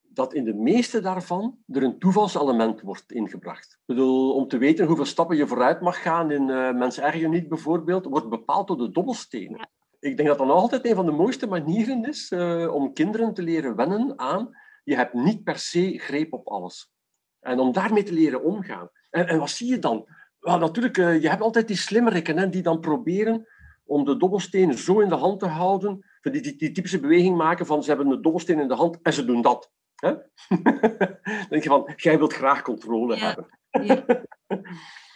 dat 0.02 0.34
in 0.34 0.44
de 0.44 0.54
meeste 0.54 1.02
daarvan 1.02 1.58
er 1.68 1.84
een 1.84 2.00
toevalselement 2.00 2.82
wordt 2.82 3.12
ingebracht. 3.12 3.72
Ik 3.72 3.86
bedoel, 3.86 4.34
om 4.34 4.48
te 4.48 4.58
weten 4.58 4.86
hoeveel 4.86 5.06
stappen 5.06 5.38
je 5.38 5.48
vooruit 5.48 5.82
mag 5.82 6.02
gaan 6.02 6.32
in 6.32 6.46
Mens 6.78 7.00
erger 7.00 7.30
niet 7.30 7.48
bijvoorbeeld, 7.48 8.06
wordt 8.06 8.30
bepaald 8.30 8.68
door 8.68 8.78
de 8.78 8.92
dobbelstenen. 8.92 9.58
Ja 9.58 9.73
ik 10.04 10.18
denk 10.18 10.30
dat 10.30 10.38
dat 10.38 10.48
nog 10.48 10.56
altijd 10.56 10.86
een 10.86 10.96
van 10.96 11.06
de 11.06 11.12
mooiste 11.12 11.48
manieren 11.48 12.06
is 12.06 12.32
uh, 12.32 12.74
om 12.74 12.94
kinderen 12.94 13.34
te 13.34 13.42
leren 13.42 13.76
wennen 13.76 14.20
aan 14.20 14.62
je 14.84 14.96
hebt 14.96 15.14
niet 15.14 15.44
per 15.44 15.58
se 15.58 16.00
greep 16.00 16.34
op 16.34 16.48
alles. 16.48 16.92
En 17.40 17.60
om 17.60 17.72
daarmee 17.72 18.04
te 18.04 18.14
leren 18.14 18.44
omgaan. 18.44 18.90
En, 19.10 19.28
en 19.28 19.40
wat 19.40 19.50
zie 19.50 19.70
je 19.70 19.80
dan? 19.80 20.08
Wel, 20.40 20.58
natuurlijk, 20.58 20.98
uh, 20.98 21.22
je 21.22 21.30
hebt 21.30 21.42
altijd 21.42 21.68
die 21.68 21.78
slimmerikken 21.78 22.38
hè, 22.38 22.50
die 22.50 22.62
dan 22.62 22.80
proberen 22.80 23.48
om 23.86 24.06
de 24.06 24.18
dobbelsteen 24.18 24.78
zo 24.78 25.00
in 25.00 25.10
de 25.10 25.16
hand 25.16 25.40
te 25.40 25.48
houden, 25.48 26.06
die, 26.22 26.42
die, 26.42 26.56
die 26.56 26.72
typische 26.72 27.00
beweging 27.00 27.38
maken 27.38 27.66
van 27.66 27.84
ze 27.84 27.90
hebben 27.90 28.12
een 28.12 28.22
dobbelsteen 28.22 28.60
in 28.60 28.68
de 28.68 28.76
hand 28.76 29.00
en 29.02 29.14
ze 29.14 29.26
doen 29.26 29.42
dat. 29.42 29.72
Hè? 29.96 30.14
dan 30.48 31.46
denk 31.50 31.64
je 31.64 31.70
van, 31.70 31.94
jij 31.96 32.18
wilt 32.18 32.34
graag 32.34 32.62
controle 32.62 33.16
ja. 33.16 33.26
hebben. 33.26 33.60
Ja. 33.86 34.06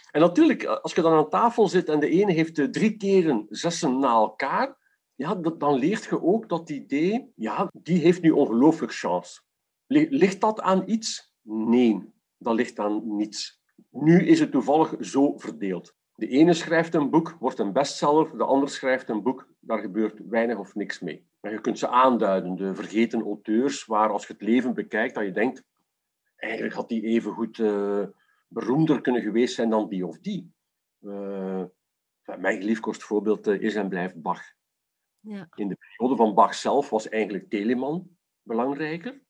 En 0.08 0.20
natuurlijk, 0.20 0.64
als 0.64 0.94
je 0.94 1.02
dan 1.02 1.12
aan 1.12 1.28
tafel 1.28 1.68
zit 1.68 1.88
en 1.88 2.00
de 2.00 2.08
ene 2.08 2.32
heeft 2.32 2.72
drie 2.72 2.96
keren 2.96 3.46
zessen 3.48 3.98
na 3.98 4.10
elkaar, 4.10 4.77
ja, 5.18 5.34
dan 5.34 5.78
leert 5.78 6.04
je 6.04 6.22
ook 6.22 6.48
dat 6.48 6.70
idee, 6.70 7.32
ja, 7.34 7.70
die 7.72 7.98
heeft 7.98 8.22
nu 8.22 8.30
ongelooflijk 8.30 8.92
chance. 8.92 9.40
Ligt 9.86 10.40
dat 10.40 10.60
aan 10.60 10.82
iets? 10.86 11.34
Nee, 11.42 12.12
dat 12.36 12.54
ligt 12.54 12.78
aan 12.78 13.16
niets. 13.16 13.62
Nu 13.90 14.26
is 14.26 14.40
het 14.40 14.50
toevallig 14.50 14.94
zo 15.00 15.38
verdeeld. 15.38 15.96
De 16.14 16.28
ene 16.28 16.52
schrijft 16.52 16.94
een 16.94 17.10
boek, 17.10 17.36
wordt 17.40 17.58
een 17.58 17.72
bestseller, 17.72 18.36
de 18.36 18.44
ander 18.44 18.68
schrijft 18.68 19.08
een 19.08 19.22
boek, 19.22 19.48
daar 19.60 19.78
gebeurt 19.78 20.20
weinig 20.28 20.58
of 20.58 20.74
niks 20.74 21.00
mee. 21.00 21.26
En 21.40 21.50
je 21.50 21.60
kunt 21.60 21.78
ze 21.78 21.88
aanduiden, 21.88 22.56
de 22.56 22.74
vergeten 22.74 23.22
auteurs, 23.22 23.84
waar 23.84 24.10
als 24.10 24.26
je 24.26 24.32
het 24.32 24.42
leven 24.42 24.74
bekijkt, 24.74 25.14
dat 25.14 25.24
je 25.24 25.30
denkt, 25.30 25.64
eigenlijk 26.36 26.74
had 26.74 26.88
die 26.88 27.02
even 27.02 27.32
goed 27.32 27.58
uh, 27.58 28.06
beroemder 28.48 29.00
kunnen 29.00 29.22
geweest 29.22 29.54
zijn 29.54 29.70
dan 29.70 29.88
die 29.88 30.06
of 30.06 30.18
die. 30.18 30.52
Uh, 31.00 31.64
mijn 32.24 32.58
geliefkoosd 32.58 33.02
voorbeeld 33.02 33.48
uh, 33.48 33.62
is 33.62 33.74
en 33.74 33.88
blijft 33.88 34.22
Bach. 34.22 34.56
Ja. 35.20 35.48
In 35.54 35.68
de 35.68 35.76
periode 35.76 36.16
van 36.16 36.34
Bach 36.34 36.54
zelf 36.54 36.90
was 36.90 37.08
eigenlijk 37.08 37.50
Telemann 37.50 38.16
belangrijker. 38.42 39.22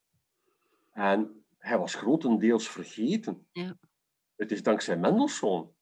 En 0.91 1.45
hij 1.59 1.79
was 1.79 1.95
grotendeels 1.95 2.69
vergeten. 2.69 3.47
Ja. 3.53 3.77
Het 4.37 4.51
is 4.51 4.63
dankzij 4.63 4.97
Mendelssohn. 4.97 5.77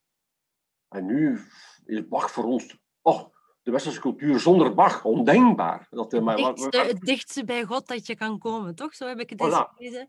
En 0.88 1.06
nu 1.06 1.40
is 1.84 2.08
Bach 2.08 2.30
voor 2.30 2.44
ons, 2.44 2.78
oh, 3.02 3.34
de 3.62 3.70
westerse 3.70 4.00
cultuur 4.00 4.40
zonder 4.40 4.74
Bach, 4.74 5.04
ondenkbaar. 5.04 5.86
Dat, 5.90 6.12
het, 6.12 6.22
maar, 6.22 6.36
dichtste, 6.36 6.78
het 6.78 7.00
dichtste 7.00 7.44
bij 7.44 7.64
God 7.64 7.86
dat 7.86 8.06
je 8.06 8.16
kan 8.16 8.38
komen, 8.38 8.74
toch? 8.74 8.94
Zo 8.94 9.06
heb 9.06 9.20
ik 9.20 9.30
het 9.30 9.40
eens 9.40 9.64
gelezen. 9.74 10.08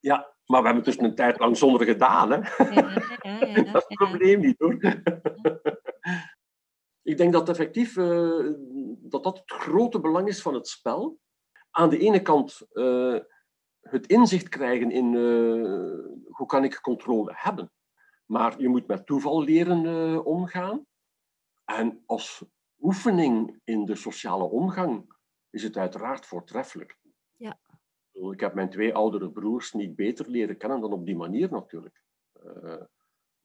Ja, 0.00 0.34
maar 0.46 0.60
we 0.60 0.66
hebben 0.66 0.84
het 0.84 0.84
dus 0.84 0.98
een 0.98 1.14
tijd 1.14 1.38
lang 1.38 1.56
zonder 1.56 1.86
gedaan. 1.86 2.30
Hè? 2.30 2.64
Ja, 2.64 3.02
ja, 3.22 3.46
ja, 3.46 3.62
dat 3.72 3.82
is 3.82 3.84
het 3.88 3.94
probleem 3.94 4.40
niet, 4.40 4.58
hoor. 4.58 4.78
Ik 7.04 7.16
denk 7.16 7.32
dat 7.32 7.48
effectief 7.48 7.96
uh, 7.96 8.52
dat, 8.98 9.22
dat 9.24 9.38
het 9.38 9.50
grote 9.50 10.00
belang 10.00 10.28
is 10.28 10.42
van 10.42 10.54
het 10.54 10.68
spel. 10.68 11.18
Aan 11.70 11.90
de 11.90 11.98
ene 11.98 12.22
kant 12.22 12.66
uh, 12.72 13.18
het 13.80 14.06
inzicht 14.06 14.48
krijgen 14.48 14.90
in 14.90 15.12
uh, 15.12 16.16
hoe 16.26 16.46
kan 16.46 16.64
ik 16.64 16.80
controle 16.80 17.32
hebben. 17.34 17.72
Maar 18.26 18.60
je 18.60 18.68
moet 18.68 18.86
met 18.86 19.06
toeval 19.06 19.42
leren 19.42 20.24
omgaan. 20.24 20.86
En 21.64 22.02
als 22.06 22.44
oefening 22.80 23.60
in 23.64 23.84
de 23.84 23.94
sociale 23.94 24.44
omgang 24.44 25.16
is 25.50 25.62
het 25.62 25.76
uiteraard 25.76 26.26
voortreffelijk. 26.26 26.98
Ja. 27.36 27.58
Ik 28.12 28.40
heb 28.40 28.54
mijn 28.54 28.70
twee 28.70 28.94
oudere 28.94 29.30
broers 29.30 29.72
niet 29.72 29.96
beter 29.96 30.28
leren 30.28 30.56
kennen 30.56 30.80
dan 30.80 30.92
op 30.92 31.06
die 31.06 31.16
manier 31.16 31.50
natuurlijk. 31.50 32.02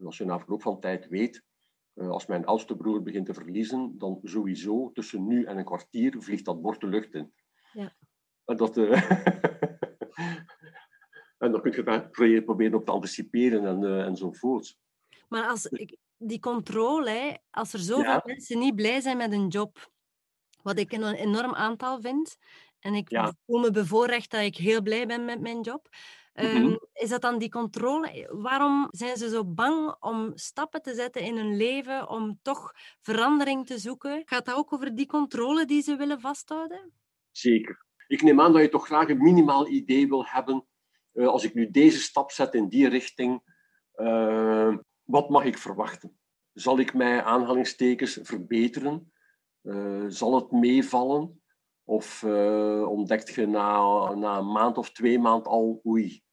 als 0.03 0.17
je 0.17 0.25
na 0.25 0.39
verloop 0.39 0.61
van 0.61 0.79
tijd 0.79 1.07
weet 1.07 1.35
eh, 1.37 1.48
als 1.95 2.25
mijn 2.25 2.45
oudste 2.45 2.75
broer 2.75 3.01
begint 3.03 3.25
te 3.25 3.33
verliezen, 3.33 3.97
dan 3.97 4.19
sowieso 4.23 4.91
tussen 4.91 5.27
nu 5.27 5.43
en 5.43 5.57
een 5.57 5.65
kwartier 5.65 6.21
vliegt 6.21 6.45
dat 6.45 6.61
bord 6.61 6.81
de 6.81 6.87
lucht 6.87 7.13
in. 7.13 7.33
Ja. 7.73 7.95
En, 8.45 8.57
dat, 8.57 8.77
uh, 8.77 8.91
en 11.43 11.51
dan 11.51 11.61
kun 11.61 11.71
je 11.71 11.83
daar 11.83 12.09
proberen 12.41 12.73
op 12.73 12.85
te 12.85 12.91
anticiperen 12.91 13.65
en, 13.65 13.81
uh, 13.81 14.05
enzovoort. 14.05 14.77
Maar 15.27 15.47
als 15.47 15.65
ik, 15.65 15.97
die 16.17 16.39
controle, 16.39 17.39
als 17.51 17.73
er 17.73 17.79
zoveel 17.79 18.21
mensen 18.23 18.59
niet 18.59 18.75
blij 18.75 19.01
zijn 19.01 19.17
met 19.17 19.31
een 19.31 19.47
job, 19.47 19.91
wat 20.61 20.79
ik 20.79 20.91
een 20.91 21.03
enorm 21.03 21.53
aantal 21.53 22.01
vind, 22.01 22.37
en 22.79 22.93
ik 22.93 23.09
voel 23.45 23.59
me 23.59 23.71
bevoorrecht 23.71 24.31
dat 24.31 24.41
ik 24.41 24.55
heel 24.55 24.81
blij 24.81 25.07
ben 25.07 25.25
met 25.25 25.41
mijn 25.41 25.61
job, 25.61 25.89
Mhm. 26.41 26.55
Ehm, 26.55 26.75
is 26.93 27.09
dat 27.09 27.21
dan 27.21 27.37
die 27.37 27.49
controle? 27.49 28.27
Waarom 28.31 28.87
zijn 28.91 29.17
ze 29.17 29.29
zo 29.29 29.45
bang 29.45 29.95
om 29.99 30.31
stappen 30.35 30.81
te 30.81 30.93
zetten 30.93 31.21
in 31.21 31.37
hun 31.37 31.57
leven, 31.57 32.09
om 32.09 32.39
toch 32.41 32.73
verandering 33.01 33.65
te 33.65 33.77
zoeken? 33.77 34.21
Gaat 34.25 34.45
dat 34.45 34.55
ook 34.55 34.73
over 34.73 34.95
die 34.95 35.05
controle 35.05 35.65
die 35.65 35.81
ze 35.81 35.95
willen 35.95 36.19
vasthouden? 36.19 36.93
Zeker. 37.31 37.85
Ik 38.07 38.21
neem 38.21 38.41
aan 38.41 38.53
dat 38.53 38.61
je 38.61 38.69
toch 38.69 38.85
graag 38.85 39.09
een 39.09 39.23
minimaal 39.23 39.67
idee 39.67 40.07
wil 40.07 40.25
hebben. 40.25 40.65
Uh, 41.13 41.27
als 41.27 41.43
ik 41.43 41.53
nu 41.53 41.71
deze 41.71 41.99
stap 41.99 42.31
zet 42.31 42.53
in 42.53 42.69
die 42.69 42.87
richting, 42.87 43.41
uh, 43.95 44.77
wat 45.03 45.29
mag 45.29 45.43
ik 45.43 45.57
verwachten? 45.57 46.19
Zal 46.53 46.79
ik 46.79 46.93
mij 46.93 47.23
aanhalingstekens 47.23 48.19
verbeteren? 48.21 49.13
Uh, 49.63 50.05
zal 50.07 50.35
het 50.35 50.51
meevallen? 50.51 51.41
Of 51.83 52.23
ontdekt 52.83 53.33
je 53.33 53.47
na, 53.47 54.13
na 54.13 54.37
een 54.37 54.51
maand 54.51 54.77
of 54.77 54.91
twee 54.91 55.19
maand 55.19 55.47
al, 55.47 55.81
oei, 55.85 56.23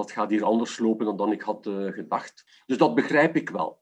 dat 0.00 0.10
gaat 0.10 0.30
hier 0.30 0.44
anders 0.44 0.78
lopen 0.78 1.16
dan 1.16 1.32
ik 1.32 1.42
had 1.42 1.66
uh, 1.66 1.92
gedacht. 1.92 2.62
Dus 2.66 2.78
dat 2.78 2.94
begrijp 2.94 3.36
ik 3.36 3.50
wel. 3.50 3.80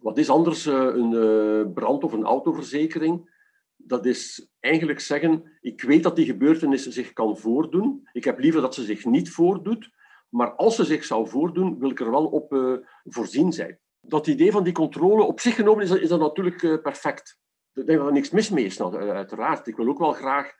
Wat 0.00 0.18
is 0.18 0.30
anders 0.30 0.66
uh, 0.66 0.74
een 0.74 1.12
uh, 1.12 1.72
brand- 1.72 2.04
of 2.04 2.12
een 2.12 2.24
autoverzekering? 2.24 3.36
Dat 3.76 4.06
is 4.06 4.50
eigenlijk 4.60 5.00
zeggen, 5.00 5.58
ik 5.60 5.82
weet 5.82 6.02
dat 6.02 6.16
die 6.16 6.26
gebeurtenis 6.26 6.86
zich 6.86 7.12
kan 7.12 7.38
voordoen. 7.38 8.08
Ik 8.12 8.24
heb 8.24 8.38
liever 8.38 8.60
dat 8.60 8.74
ze 8.74 8.84
zich 8.84 9.04
niet 9.04 9.30
voordoet. 9.30 9.90
Maar 10.28 10.50
als 10.50 10.76
ze 10.76 10.84
zich 10.84 11.04
zou 11.04 11.28
voordoen, 11.28 11.78
wil 11.78 11.90
ik 11.90 12.00
er 12.00 12.10
wel 12.10 12.26
op 12.26 12.78
voorzien 13.04 13.52
zijn. 13.52 13.78
dat 14.00 14.26
idee 14.26 14.50
van 14.50 14.64
die 14.64 14.72
controle, 14.72 15.22
op 15.22 15.40
zich 15.40 15.54
genomen 15.54 15.84
is 15.84 15.90
is 15.90 16.08
dat 16.08 16.20
natuurlijk 16.20 16.82
perfect. 16.82 17.38
Ik 17.74 17.86
denk 17.86 17.98
dat 17.98 18.06
er 18.06 18.12
niks 18.12 18.30
mis 18.30 18.50
mee 18.50 18.64
is, 18.64 18.76
nou, 18.76 19.10
uiteraard. 19.10 19.66
Ik 19.66 19.76
wil 19.76 19.88
ook 19.88 19.98
wel 19.98 20.12
graag, 20.12 20.52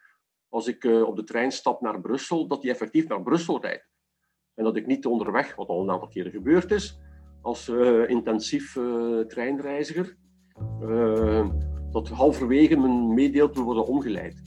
als 0.48 0.66
ik 0.66 0.84
op 0.84 1.16
de 1.16 1.24
trein 1.24 1.52
stap 1.52 1.80
naar 1.80 2.00
Brussel, 2.00 2.46
dat 2.46 2.62
die 2.62 2.70
effectief 2.70 3.08
naar 3.08 3.22
Brussel 3.22 3.60
rijdt. 3.60 3.88
En 4.58 4.64
dat 4.64 4.76
ik 4.76 4.86
niet 4.86 5.06
onderweg, 5.06 5.56
wat 5.56 5.68
al 5.68 5.82
een 5.82 5.90
aantal 5.90 6.08
keren 6.08 6.32
gebeurd 6.32 6.70
is, 6.70 6.98
als 7.40 7.68
uh, 7.68 8.08
intensief 8.08 8.72
treinreiziger, 9.26 10.16
dat 11.90 12.08
halverwege 12.08 12.76
mijn 12.76 13.14
meedeelt 13.14 13.54
wil 13.54 13.64
worden 13.64 13.86
omgeleid. 13.86 14.42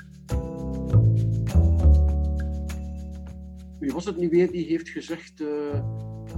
Wie 3.79 3.93
was 3.93 4.05
het 4.05 4.17
nu 4.17 4.29
weer 4.29 4.51
die 4.51 4.65
heeft 4.65 4.89
gezegd, 4.89 5.43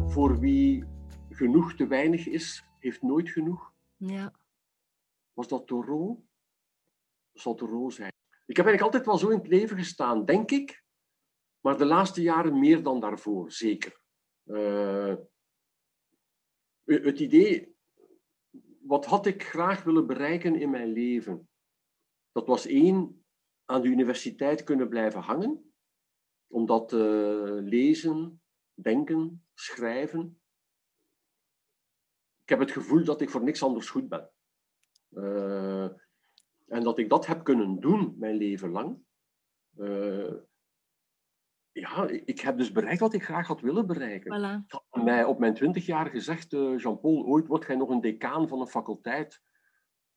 voor 0.07 0.39
wie 0.39 0.83
genoeg 1.29 1.75
te 1.75 1.87
weinig 1.87 2.27
is, 2.27 2.65
heeft 2.79 3.01
nooit 3.01 3.29
genoeg. 3.29 3.73
Ja. 3.97 4.33
Was 5.33 5.47
dat 5.47 5.67
Thoreau? 5.67 6.17
Dat 7.31 7.41
zal 7.41 7.55
Thoreau 7.55 7.91
zijn. 7.91 8.11
Ik 8.45 8.57
heb 8.57 8.65
eigenlijk 8.65 8.81
altijd 8.81 9.05
wel 9.05 9.17
zo 9.17 9.29
in 9.29 9.37
het 9.37 9.47
leven 9.47 9.77
gestaan, 9.77 10.25
denk 10.25 10.51
ik. 10.51 10.82
Maar 11.63 11.77
de 11.77 11.85
laatste 11.85 12.21
jaren 12.21 12.59
meer 12.59 12.83
dan 12.83 12.99
daarvoor, 12.99 13.51
zeker. 13.51 14.01
Uh, 14.45 15.15
het 16.83 17.19
idee, 17.19 17.75
wat 18.79 19.05
had 19.05 19.25
ik 19.25 19.43
graag 19.43 19.83
willen 19.83 20.07
bereiken 20.07 20.55
in 20.55 20.69
mijn 20.69 20.91
leven? 20.91 21.49
Dat 22.31 22.47
was 22.47 22.65
één, 22.65 23.25
aan 23.65 23.81
de 23.81 23.87
universiteit 23.87 24.63
kunnen 24.63 24.89
blijven 24.89 25.19
hangen. 25.19 25.73
Omdat 26.47 26.93
uh, 26.93 26.99
lezen, 27.61 28.41
denken, 28.73 29.45
schrijven, 29.53 30.41
ik 32.41 32.49
heb 32.49 32.59
het 32.59 32.71
gevoel 32.71 33.03
dat 33.03 33.21
ik 33.21 33.29
voor 33.29 33.43
niks 33.43 33.63
anders 33.63 33.89
goed 33.89 34.09
ben. 34.09 34.31
Uh, 35.11 35.89
en 36.67 36.83
dat 36.83 36.97
ik 36.97 37.09
dat 37.09 37.25
heb 37.25 37.43
kunnen 37.43 37.79
doen 37.79 38.15
mijn 38.17 38.35
leven 38.35 38.69
lang. 38.69 39.01
Ja, 41.73 42.07
ik 42.07 42.39
heb 42.39 42.57
dus 42.57 42.71
bereikt 42.71 42.99
wat 42.99 43.13
ik 43.13 43.23
graag 43.23 43.47
had 43.47 43.61
willen 43.61 43.87
bereiken. 43.87 44.31
Voilà. 44.31 44.65
Ik 44.65 44.71
had 44.91 45.03
mij 45.03 45.23
op 45.23 45.39
mijn 45.39 45.53
twintig 45.53 45.85
jaar 45.85 46.09
gezegd, 46.09 46.53
uh, 46.53 46.79
Jean-Paul, 46.79 47.25
ooit 47.25 47.47
wordt 47.47 47.65
jij 47.65 47.75
nog 47.75 47.89
een 47.89 48.01
decaan 48.01 48.47
van 48.47 48.59
een 48.59 48.67
faculteit 48.67 49.41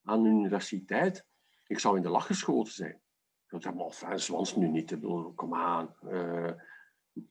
aan 0.02 0.25
een 0.25 0.38
universiteit. 0.38 1.26
Ik 1.66 1.78
zou 1.78 1.96
in 1.96 2.02
de 2.02 2.08
lach 2.08 2.26
geschoten 2.26 2.72
zijn. 2.72 3.00
Ik 3.48 3.62
zei, 3.62 3.75
maar 3.75 3.86
enfin, 3.86 4.18
zwans 4.18 4.56
nu 4.56 4.68
niet, 4.68 4.98
kom 5.34 5.54
aan. 5.54 5.94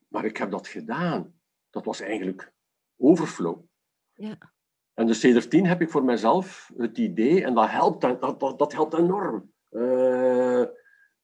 maar 0.08 0.26
ik 0.26 0.38
heb 0.38 0.52
dat 0.52 0.68
gedaan. 0.68 1.34
Dat 1.70 1.86
was 1.86 2.00
eigenlijk 2.00 2.54
overflow. 2.98 3.64
Ja. 4.14 4.54
En 4.94 5.08
dus 5.08 5.20
sedertien 5.20 5.66
heb 5.66 5.82
ik 5.82 5.90
voor 5.90 6.04
mezelf 6.04 6.72
het 6.78 6.98
idee, 6.98 7.44
en 7.44 7.54
dat 7.54 7.70
helpt, 7.70 8.02
dat, 8.02 8.40
dat, 8.40 8.60
dat 8.60 8.74
helpt 8.74 8.94
enorm, 8.94 9.54
uh, 9.72 10.64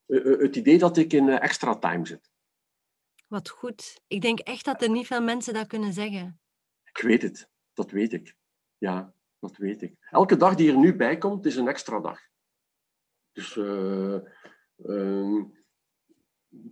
het 0.06 0.56
idee 0.56 0.78
dat 0.78 0.96
ik 0.96 1.12
in 1.12 1.28
extra 1.28 1.78
time 1.78 2.06
zit. 2.06 2.31
Wat 3.32 3.48
goed. 3.48 4.00
Ik 4.06 4.20
denk 4.20 4.38
echt 4.38 4.64
dat 4.64 4.82
er 4.82 4.90
niet 4.90 5.06
veel 5.06 5.22
mensen 5.22 5.54
dat 5.54 5.66
kunnen 5.66 5.92
zeggen. 5.92 6.40
Ik 6.84 7.02
weet 7.02 7.22
het, 7.22 7.48
dat 7.72 7.90
weet 7.90 8.12
ik. 8.12 8.36
Ja, 8.78 9.14
dat 9.38 9.56
weet 9.56 9.82
ik. 9.82 9.96
Elke 10.10 10.36
dag 10.36 10.54
die 10.54 10.70
er 10.70 10.78
nu 10.78 10.96
bij 10.96 11.18
komt, 11.18 11.46
is 11.46 11.56
een 11.56 11.68
extra 11.68 12.00
dag. 12.00 12.20
Dus 13.32 13.56
uh, 13.56 14.18
uh, 14.76 15.44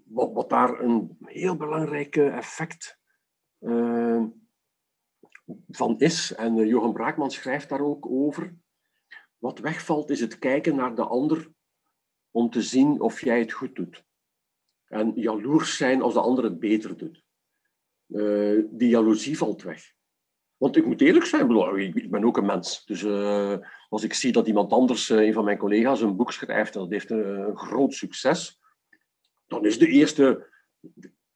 wat, 0.05 0.51
daar 0.51 0.81
een 0.81 1.17
heel 1.21 1.57
belangrijk 1.57 2.17
effect 2.17 2.99
uh, 3.61 4.25
van 5.69 5.99
is. 5.99 6.35
En 6.35 6.57
uh, 6.57 6.67
Johan 6.67 6.93
Braakman 6.93 7.31
schrijft 7.31 7.69
daar 7.69 7.81
ook 7.81 8.07
over. 8.07 8.57
Wat 9.39 9.59
wegvalt 9.59 10.11
is 10.11 10.21
het 10.21 10.39
kijken 10.39 10.77
naar 10.77 10.95
de 10.95 11.05
ander 11.05 11.53
om 12.31 12.51
te 12.51 12.63
zien 12.63 13.01
of 13.01 13.21
jij 13.21 13.39
het 13.39 13.53
goed 13.53 13.77
doet. 13.77 14.09
En 14.91 15.13
jaloers 15.15 15.77
zijn 15.77 16.03
als 16.03 16.15
de 16.15 16.21
ander 16.21 16.45
het 16.45 16.59
beter 16.59 16.97
doet. 16.97 17.23
Uh, 18.09 18.65
die 18.71 18.89
jaloezie 18.89 19.39
valt 19.39 19.63
weg. 19.63 19.93
Want 20.57 20.77
ik 20.77 20.87
moet 20.87 21.01
eerlijk 21.01 21.25
zijn, 21.25 21.51
ik 21.79 22.11
ben 22.11 22.25
ook 22.25 22.37
een 22.37 22.47
mens. 22.47 22.85
Dus 22.85 23.03
uh, 23.03 23.57
als 23.89 24.03
ik 24.03 24.15
zie 24.15 24.33
dat 24.33 24.47
iemand 24.47 24.73
anders, 24.73 25.09
een 25.09 25.33
van 25.33 25.45
mijn 25.45 25.59
collega's, 25.59 26.01
een 26.01 26.17
boek 26.17 26.33
schrijft 26.33 26.75
en 26.75 26.81
dat 26.81 26.91
heeft 26.91 27.11
een, 27.11 27.57
groot 27.57 27.95
succes, 27.95 28.61
dan 29.47 29.65
is 29.65 29.79
de 29.79 29.89
eerste, 29.89 30.47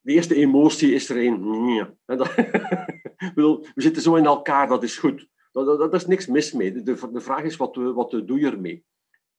de 0.00 0.12
eerste 0.12 0.34
emotie 0.34 0.94
is 0.94 1.08
er 1.08 1.16
een. 1.16 1.42
We 3.34 3.72
zitten 3.74 4.02
zo 4.02 4.14
in 4.14 4.24
elkaar, 4.24 4.68
dat 4.68 4.82
is 4.82 4.96
goed. 4.96 5.28
Daar 5.52 5.94
is 5.94 6.06
niks 6.06 6.26
mis 6.26 6.52
mee. 6.52 6.82
De, 6.82 7.10
de 7.12 7.20
vraag 7.20 7.42
is, 7.42 7.56
wat, 7.56 7.76
wat 7.76 8.10
doe 8.10 8.40
je 8.40 8.50
ermee? 8.50 8.84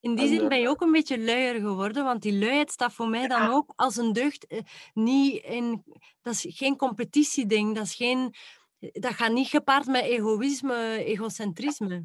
In 0.00 0.14
die 0.14 0.28
zin 0.28 0.48
ben 0.48 0.60
je 0.60 0.68
ook 0.68 0.80
een 0.80 0.92
beetje 0.92 1.20
luier 1.20 1.60
geworden, 1.60 2.04
want 2.04 2.22
die 2.22 2.38
luiheid 2.38 2.70
staat 2.70 2.92
voor 2.92 3.08
mij 3.08 3.28
dan 3.28 3.50
ook 3.50 3.72
als 3.76 3.96
een 3.96 4.12
deugd. 4.12 4.46
Eh, 4.46 4.60
niet 4.94 5.42
in, 5.44 5.84
dat 6.22 6.34
is 6.34 6.44
geen 6.48 6.76
competitieding, 6.76 7.74
dat, 7.74 7.84
is 7.84 7.94
geen, 7.94 8.34
dat 8.78 9.12
gaat 9.12 9.32
niet 9.32 9.48
gepaard 9.48 9.86
met 9.86 10.04
egoïsme, 10.04 11.04
egocentrisme. 11.04 12.04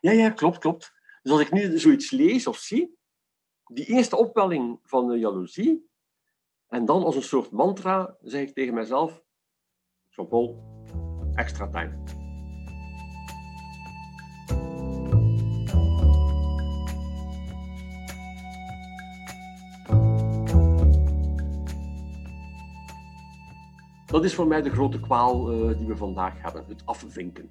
Ja, 0.00 0.10
ja, 0.10 0.30
klopt, 0.30 0.58
klopt. 0.58 0.92
Dus 1.22 1.32
als 1.32 1.40
ik 1.40 1.52
nu 1.52 1.78
zoiets 1.78 2.10
lees 2.10 2.46
of 2.46 2.58
zie, 2.58 2.98
die 3.64 3.86
eerste 3.86 4.16
opwelling 4.16 4.78
van 4.82 5.08
de 5.08 5.18
jaloezie, 5.18 5.88
en 6.68 6.84
dan 6.84 7.04
als 7.04 7.16
een 7.16 7.22
soort 7.22 7.50
mantra 7.50 8.16
zeg 8.20 8.42
ik 8.48 8.54
tegen 8.54 8.74
mezelf, 8.74 9.22
Jean-Paul, 10.08 10.62
extra 11.34 11.68
time. 11.68 12.19
Dat 24.10 24.24
is 24.24 24.34
voor 24.34 24.46
mij 24.46 24.62
de 24.62 24.70
grote 24.70 25.00
kwaal 25.00 25.52
uh, 25.52 25.78
die 25.78 25.86
we 25.86 25.96
vandaag 25.96 26.42
hebben, 26.42 26.64
het 26.68 26.82
afvinken. 26.84 27.50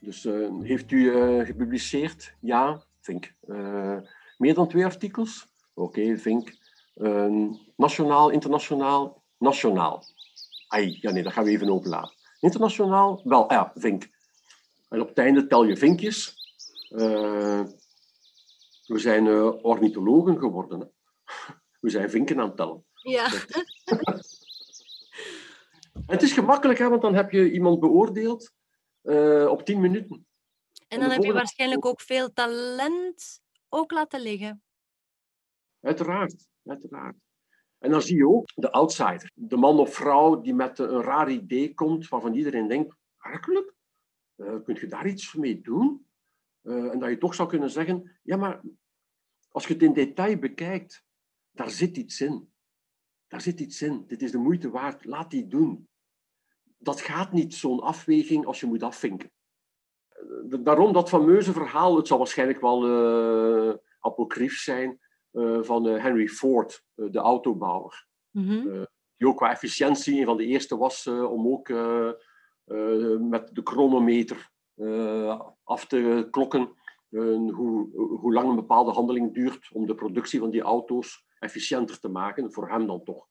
Dus 0.00 0.24
uh, 0.24 0.60
heeft 0.62 0.90
u 0.90 0.98
uh, 0.98 1.46
gepubliceerd? 1.46 2.34
Ja, 2.40 2.82
vink. 3.00 3.34
meer 4.36 4.54
dan 4.54 4.68
twee 4.68 4.84
artikels? 4.84 5.46
Oké, 5.74 6.00
okay, 6.00 6.18
vink. 6.18 6.56
nationaal, 7.76 8.30
internationaal, 8.30 9.22
nationaal. 9.38 10.04
Ai, 10.68 10.98
ja 11.00 11.10
nee, 11.10 11.22
dat 11.22 11.32
gaan 11.32 11.44
we 11.44 11.50
even 11.50 11.70
openlaten. 11.70 12.14
Internationaal, 12.40 13.20
wel, 13.24 13.52
ja, 13.52 13.72
vink. 13.74 14.08
En 14.88 15.00
op 15.00 15.08
het 15.08 15.18
einde 15.18 15.46
tel 15.46 15.64
je 15.64 15.76
vinkjes. 15.76 16.34
We 18.86 18.98
zijn 18.98 19.28
ornithologen 19.62 20.38
geworden. 20.38 20.80
Hè. 20.80 20.86
We 21.80 21.90
zijn 21.90 22.10
vinken 22.10 22.40
aan 22.40 22.46
het 22.46 22.56
tellen. 22.56 22.84
Ja. 23.02 23.28
het 26.08 26.22
is 26.22 26.32
gemakkelijk, 26.32 26.78
hè, 26.78 26.88
want 26.88 27.02
dan 27.02 27.14
heb 27.14 27.30
je 27.30 27.52
iemand 27.52 27.80
beoordeeld 27.80 28.52
uh, 29.02 29.46
op 29.46 29.64
tien 29.64 29.80
minuten. 29.80 30.26
En 30.88 31.00
dan 31.00 31.10
heb 31.10 31.22
je 31.22 31.32
waarschijnlijk 31.32 31.86
ook 31.86 32.00
veel 32.00 32.32
talent 32.32 33.40
ook 33.68 33.90
laten 33.90 34.20
liggen. 34.20 34.62
Uiteraard, 35.80 36.48
uiteraard. 36.64 37.16
En 37.78 37.90
dan 37.90 38.02
zie 38.02 38.16
je 38.16 38.28
ook 38.28 38.50
de 38.54 38.72
outsider. 38.72 39.30
De 39.34 39.56
man 39.56 39.78
of 39.78 39.94
vrouw 39.94 40.40
die 40.40 40.54
met 40.54 40.78
een 40.78 41.02
raar 41.02 41.30
idee 41.30 41.74
komt 41.74 42.08
waarvan 42.08 42.34
iedereen 42.34 42.68
denkt, 42.68 42.94
werkelijk? 43.18 43.74
Uh, 44.36 44.54
kun 44.64 44.76
je 44.80 44.86
daar 44.86 45.06
iets 45.06 45.34
mee 45.34 45.60
doen? 45.60 46.06
Uh, 46.62 46.92
en 46.92 46.98
dat 46.98 47.08
je 47.08 47.18
toch 47.18 47.34
zou 47.34 47.48
kunnen 47.48 47.70
zeggen, 47.70 48.18
ja 48.22 48.36
maar 48.36 48.60
als 49.48 49.66
je 49.66 49.72
het 49.72 49.82
in 49.82 49.92
detail 49.92 50.38
bekijkt, 50.38 51.04
daar 51.50 51.70
zit 51.70 51.96
iets 51.96 52.20
in. 52.20 52.52
Daar 53.26 53.40
zit 53.40 53.60
iets 53.60 53.82
in. 53.82 54.04
Dit 54.06 54.22
is 54.22 54.30
de 54.30 54.38
moeite 54.38 54.70
waard. 54.70 55.04
Laat 55.04 55.30
die 55.30 55.46
doen. 55.46 55.87
Dat 56.78 57.00
gaat 57.00 57.32
niet 57.32 57.54
zo'n 57.54 57.80
afweging 57.80 58.46
als 58.46 58.60
je 58.60 58.66
moet 58.66 58.82
afvinken. 58.82 59.30
Eh, 60.08 60.58
daarom 60.60 60.92
dat 60.92 61.08
fameuze 61.08 61.52
verhaal, 61.52 61.96
het 61.96 62.06
zal 62.06 62.18
waarschijnlijk 62.18 62.60
wel 62.60 62.88
uh, 62.88 63.74
apocrief 64.00 64.58
zijn, 64.58 65.00
uh, 65.32 65.62
van 65.62 65.84
Henry 65.84 66.28
Ford, 66.28 66.84
de 66.94 67.18
autobouwer. 67.18 68.06
Mm 68.30 68.48
-hmm. 68.48 68.86
die 69.16 69.28
ook 69.28 69.36
qua 69.36 69.50
efficiëntie 69.50 70.18
een 70.18 70.24
van 70.24 70.36
de 70.36 70.46
eerste 70.46 70.76
was 70.76 71.06
om 71.06 71.48
ook 71.48 71.68
met 73.18 73.50
de 73.52 73.60
chronometer 73.64 74.50
af 75.64 75.86
te 75.86 76.28
klokken 76.30 76.72
hoe, 77.54 77.88
hoe 78.20 78.32
lang 78.32 78.48
een 78.48 78.56
bepaalde 78.56 78.90
handeling 78.90 79.34
duurt 79.34 79.70
om 79.72 79.86
de 79.86 79.94
productie 79.94 80.40
van 80.40 80.50
die 80.50 80.62
auto's 80.62 81.24
efficiënter 81.38 82.00
te 82.00 82.08
maken, 82.08 82.52
voor 82.52 82.70
hem 82.70 82.86
dan 82.86 83.04
toch. 83.04 83.26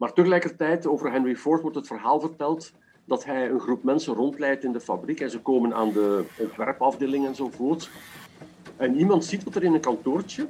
Maar 0.00 0.12
tegelijkertijd, 0.12 0.86
over 0.86 1.12
Henry 1.12 1.36
Ford 1.36 1.60
wordt 1.60 1.76
het 1.76 1.86
verhaal 1.86 2.20
verteld 2.20 2.72
dat 3.04 3.24
hij 3.24 3.50
een 3.50 3.60
groep 3.60 3.82
mensen 3.82 4.14
rondleidt 4.14 4.64
in 4.64 4.72
de 4.72 4.80
fabriek 4.80 5.20
en 5.20 5.30
ze 5.30 5.40
komen 5.40 5.74
aan 5.74 5.92
de 5.92 6.24
ontwerpafdeling 6.38 7.26
enzovoort. 7.26 7.90
En 8.76 8.96
iemand 8.96 9.24
ziet 9.24 9.44
wat 9.44 9.54
er 9.54 9.62
in 9.62 9.74
een 9.74 9.80
kantoortje, 9.80 10.46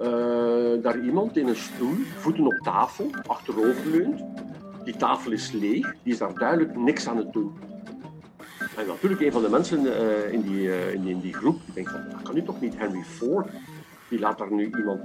uh, 0.00 0.82
daar 0.82 1.00
iemand 1.00 1.36
in 1.36 1.48
een 1.48 1.56
stoel, 1.56 1.94
voeten 2.18 2.46
op 2.46 2.58
tafel, 2.62 3.10
achteroverleunt. 3.26 4.24
Die 4.84 4.96
tafel 4.96 5.32
is 5.32 5.52
leeg, 5.52 5.94
die 6.02 6.12
is 6.12 6.18
daar 6.18 6.34
duidelijk 6.34 6.76
niks 6.76 7.08
aan 7.08 7.16
het 7.16 7.32
doen. 7.32 7.52
En 8.76 8.86
natuurlijk, 8.86 9.20
een 9.20 9.32
van 9.32 9.42
de 9.42 9.48
mensen 9.48 9.84
uh, 9.84 10.32
in, 10.32 10.40
die, 10.40 10.62
uh, 10.62 10.92
in, 10.92 11.06
in 11.06 11.20
die 11.20 11.34
groep 11.34 11.60
die 11.64 11.74
denkt 11.74 11.90
van, 11.90 12.00
dat 12.10 12.22
kan 12.22 12.34
nu 12.34 12.42
toch 12.42 12.60
niet, 12.60 12.78
Henry 12.78 13.02
Ford, 13.02 13.48
die 14.08 14.18
laat 14.18 14.38
daar 14.38 14.52
nu 14.52 14.70
iemand 14.76 15.00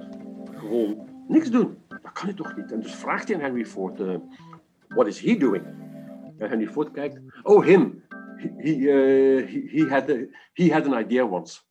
gewoon 0.58 1.08
niks 1.28 1.50
doen. 1.50 1.81
Dat 2.12 2.19
kan 2.21 2.30
nu 2.30 2.36
toch 2.36 2.56
niet. 2.56 2.71
En 2.71 2.80
dus 2.80 2.95
vraagt 2.95 3.28
hij 3.28 3.38
aan 3.38 3.43
Henry 3.43 3.65
Ford, 3.65 4.00
uh, 4.00 4.17
what 4.88 5.08
is 5.08 5.19
he 5.19 5.38
doing? 5.38 5.65
En 6.38 6.50
Henry 6.50 6.67
Ford 6.67 6.91
kijkt, 6.91 7.19
oh 7.43 7.63
him, 7.63 8.04
he, 8.36 8.50
he, 8.58 9.69
he, 9.71 9.89
had, 9.89 10.10
a, 10.10 10.15
he 10.54 10.74
had 10.74 10.86
an 10.86 11.00
idea 11.00 11.26
once. 11.26 11.62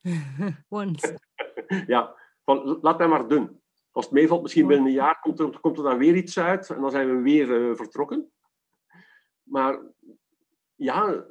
once. 0.68 1.18
ja, 1.86 2.14
van, 2.44 2.78
laat 2.82 2.98
hem 2.98 3.08
maar 3.08 3.28
doen. 3.28 3.60
Als 3.90 4.04
het 4.04 4.14
meevalt, 4.14 4.42
misschien 4.42 4.66
binnen 4.66 4.86
een 4.86 4.92
jaar 4.92 5.20
komt 5.20 5.40
er, 5.40 5.60
komt 5.60 5.78
er 5.78 5.84
dan 5.84 5.98
weer 5.98 6.14
iets 6.14 6.38
uit 6.38 6.70
en 6.70 6.80
dan 6.80 6.90
zijn 6.90 7.16
we 7.16 7.22
weer 7.22 7.76
vertrokken. 7.76 8.32
Maar 9.42 9.80
ja, 10.74 11.24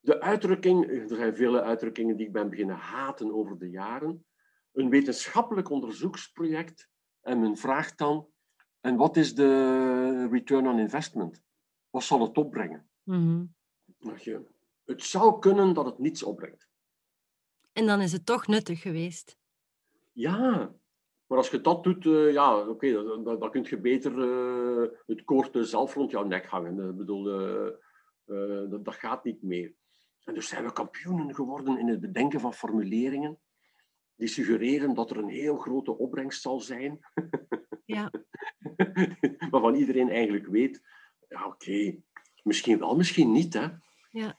de 0.00 0.20
uitdrukking, 0.20 0.90
er 1.10 1.16
zijn 1.16 1.36
vele 1.36 1.62
uitdrukkingen 1.62 2.16
die 2.16 2.26
ik 2.26 2.32
ben 2.32 2.50
beginnen 2.50 2.76
haten 2.76 3.34
over 3.34 3.58
de 3.58 3.70
jaren. 3.70 4.24
Een 4.74 4.90
wetenschappelijk 4.90 5.70
onderzoeksproject 5.70 6.88
en 7.20 7.40
men 7.40 7.56
vraagt 7.56 7.98
dan, 7.98 8.28
en 8.80 8.96
wat 8.96 9.16
is 9.16 9.34
de 9.34 10.28
return 10.30 10.66
on 10.66 10.78
investment? 10.78 11.42
Wat 11.90 12.02
zal 12.02 12.20
het 12.20 12.36
opbrengen? 12.36 12.88
Mm 13.02 13.54
je, 14.22 14.46
het 14.84 15.02
zou 15.02 15.38
kunnen 15.38 15.74
dat 15.74 15.84
het 15.84 15.98
niets 15.98 16.22
opbrengt. 16.22 16.68
En 17.72 17.86
dan 17.86 18.00
is 18.00 18.12
het 18.12 18.26
toch 18.26 18.46
nuttig 18.46 18.80
geweest. 18.80 19.38
Ja, 20.12 20.74
maar 21.26 21.38
als 21.38 21.50
je 21.50 21.60
dat 21.60 21.84
doet, 21.84 22.04
uh, 22.04 22.32
ja, 22.32 22.68
oké, 22.68 22.92
dan, 22.92 23.24
dan, 23.24 23.38
dan, 23.38 23.50
kun 23.50 23.66
je 23.68 23.80
beter 23.80 24.18
uh, 24.18 24.90
het 25.06 25.24
koord 25.24 25.68
zelf 25.68 25.94
rond 25.94 26.10
jouw 26.10 26.24
nek 26.24 26.46
hangen. 26.46 26.88
Ik 26.88 26.96
bedoel, 26.96 27.50
uh, 28.26 28.70
dat, 28.70 28.84
dat, 28.84 28.94
gaat 28.94 29.24
niet 29.24 29.42
meer. 29.42 29.74
En 30.24 30.34
dus 30.34 30.48
zijn 30.48 30.64
we 30.64 30.72
kampioenen 30.72 31.34
geworden 31.34 31.78
in 31.78 31.88
het 31.88 32.00
bedenken 32.00 32.40
van 32.40 32.54
formuleringen 32.54 33.38
die 34.16 34.28
suggereren 34.28 34.94
dat 34.94 35.10
er 35.10 35.16
een 35.16 35.28
heel 35.28 35.56
grote 35.56 35.98
opbrengst 35.98 36.42
zal 36.42 36.60
zijn. 36.60 36.98
Ja. 37.86 38.10
Waarvan 39.50 39.74
iedereen 39.74 40.10
eigenlijk 40.10 40.46
weet, 40.46 40.82
ja 41.28 41.46
oké, 41.46 41.96
misschien 42.42 42.78
wel, 42.78 42.96
misschien 42.96 43.32
niet. 43.32 43.54
Hè. 43.54 43.66
Ja. 44.10 44.38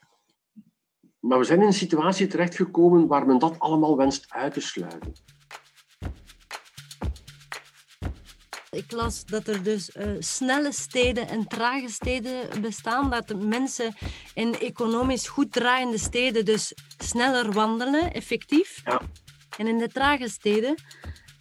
Maar 1.19 1.39
we 1.39 1.43
zijn 1.43 1.61
in 1.61 1.65
een 1.65 1.73
situatie 1.73 2.27
terechtgekomen 2.27 3.07
waar 3.07 3.25
men 3.25 3.39
dat 3.39 3.59
allemaal 3.59 3.97
wenst 3.97 4.33
uit 4.33 4.53
te 4.53 4.61
sluiten. 4.61 5.13
Ik 8.71 8.91
las 8.91 9.25
dat 9.25 9.47
er 9.47 9.63
dus 9.63 9.95
uh, 9.95 10.15
snelle 10.19 10.71
steden 10.71 11.27
en 11.27 11.47
trage 11.47 11.89
steden 11.89 12.61
bestaan. 12.61 13.09
Dat 13.09 13.27
de 13.27 13.35
mensen 13.35 13.95
in 14.33 14.53
economisch 14.53 15.27
goed 15.27 15.51
draaiende 15.51 15.97
steden 15.97 16.45
dus 16.45 16.73
sneller 16.97 17.51
wandelen, 17.51 18.13
effectief. 18.13 18.81
Ja. 18.83 19.01
En 19.57 19.67
in 19.67 19.77
de 19.77 19.87
trage 19.87 20.29
steden 20.29 20.75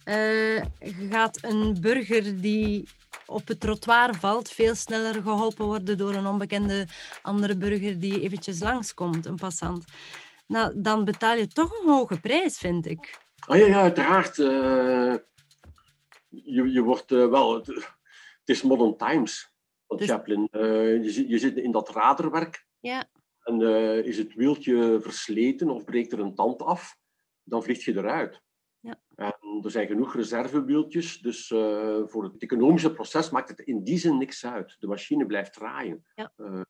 uh, 0.05 0.63
gaat 1.09 1.43
een 1.43 1.77
burger 1.81 2.41
die 2.41 2.87
op 3.25 3.47
het 3.47 3.59
trottoir 3.59 4.15
valt, 4.15 4.49
veel 4.49 4.75
sneller 4.75 5.21
geholpen 5.21 5.65
worden 5.65 5.97
door 5.97 6.13
een 6.13 6.27
onbekende 6.27 6.87
andere 7.21 7.57
burger 7.57 7.99
die 7.99 8.21
eventjes 8.21 8.59
langskomt, 8.59 9.25
een 9.25 9.35
passant. 9.35 9.85
Nou, 10.47 10.81
dan 10.81 11.05
betaal 11.05 11.37
je 11.37 11.47
toch 11.47 11.79
een 11.79 11.89
hoge 11.89 12.19
prijs, 12.19 12.57
vind 12.57 12.85
ik. 12.85 13.19
Oh 13.47 13.57
ja, 13.57 13.65
ja 13.65 13.81
uiteraard. 13.81 14.37
Uh, 14.37 15.15
je, 16.29 16.71
je 16.71 16.81
wordt 16.81 17.11
uh, 17.11 17.29
wel... 17.29 17.53
Het, 17.55 17.93
is 18.45 18.61
modern 18.61 18.97
times, 18.97 19.51
dus... 19.87 20.07
Chaplin. 20.07 20.47
Uh, 20.51 21.03
je, 21.03 21.11
zit, 21.11 21.29
je 21.29 21.37
zit 21.37 21.57
in 21.57 21.71
dat 21.71 21.89
raderwerk. 21.89 22.65
Ja. 22.79 23.09
En 23.43 23.61
is 24.05 24.17
het 24.17 24.33
wieltje 24.33 24.99
versleten 25.01 25.69
of 25.69 25.83
breekt 25.83 26.11
er 26.11 26.19
een 26.19 26.35
tand 26.35 26.61
af, 26.61 26.97
dan 27.45 27.63
vlieg 27.63 27.85
je 27.85 27.97
eruit. 27.97 28.41
Ja. 28.79 28.99
En 29.15 29.61
er 29.63 29.71
zijn 29.71 29.87
genoeg 29.87 30.15
reservewieltjes, 30.15 31.19
dus 31.19 31.49
uh, 31.49 32.01
voor 32.05 32.23
het 32.23 32.37
economische 32.37 32.93
proces 32.93 33.29
maakt 33.29 33.49
het 33.49 33.59
in 33.59 33.83
die 33.83 33.97
zin 33.97 34.17
niks 34.17 34.45
uit. 34.45 34.75
De 34.79 34.87
machine 34.87 35.25
blijft 35.25 35.53
draaien. 35.53 36.05
Ja. 36.15 36.31
Uh, 36.37 36.61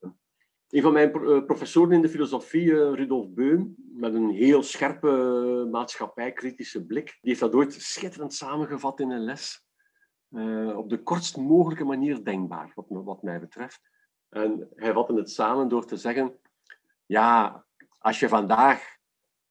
een 0.69 0.81
van 0.81 0.93
mijn 0.93 1.11
professoren 1.45 1.91
in 1.91 2.01
de 2.01 2.09
filosofie, 2.09 2.91
Rudolf 2.91 3.29
Beum, 3.29 3.75
met 3.93 4.13
een 4.13 4.29
heel 4.29 4.63
scherpe 4.63 5.67
maatschappijkritische 5.71 6.85
blik, 6.85 7.05
die 7.05 7.17
heeft 7.21 7.39
dat 7.39 7.55
ooit 7.55 7.73
schitterend 7.73 8.33
samengevat 8.33 8.99
in 8.99 9.11
een 9.11 9.23
les. 9.23 9.65
op 10.75 10.89
de 10.89 10.99
kortst 11.03 11.37
mogelijke 11.37 11.83
manier 11.83 12.23
denkbaar, 12.23 12.71
wat, 12.75 12.85
wat 12.87 13.23
mij 13.23 13.39
betreft. 13.39 13.81
En 14.29 14.69
hij 14.75 14.93
vatte 14.93 15.13
het 15.13 15.29
samen 15.29 15.67
door 15.67 15.85
te 15.85 15.97
zeggen: 15.97 16.39
Ja, 17.05 17.65
als 17.99 18.19
je 18.19 18.29
vandaag 18.29 18.94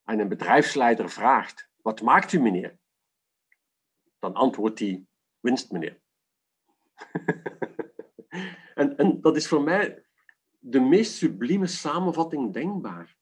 aan 0.05 0.19
een 0.19 0.29
bedrijfsleider 0.29 1.11
vraagt 1.11 1.73
wat 1.85 2.03
maakt 2.03 2.33
u, 2.33 2.41
meneer? 2.41 2.79
Dan 4.19 4.35
antwoordt 4.35 4.79
hij, 4.79 5.05
winst, 5.41 5.71
meneer. 5.71 6.01
en, 8.75 8.97
en 8.97 9.21
dat 9.21 9.37
is 9.37 9.49
voor 9.49 9.63
mij 9.63 10.05
de 10.59 10.81
meest 10.81 11.13
sublieme 11.13 11.67
samenvatting 11.67 12.53
denkbaar. 12.53 13.17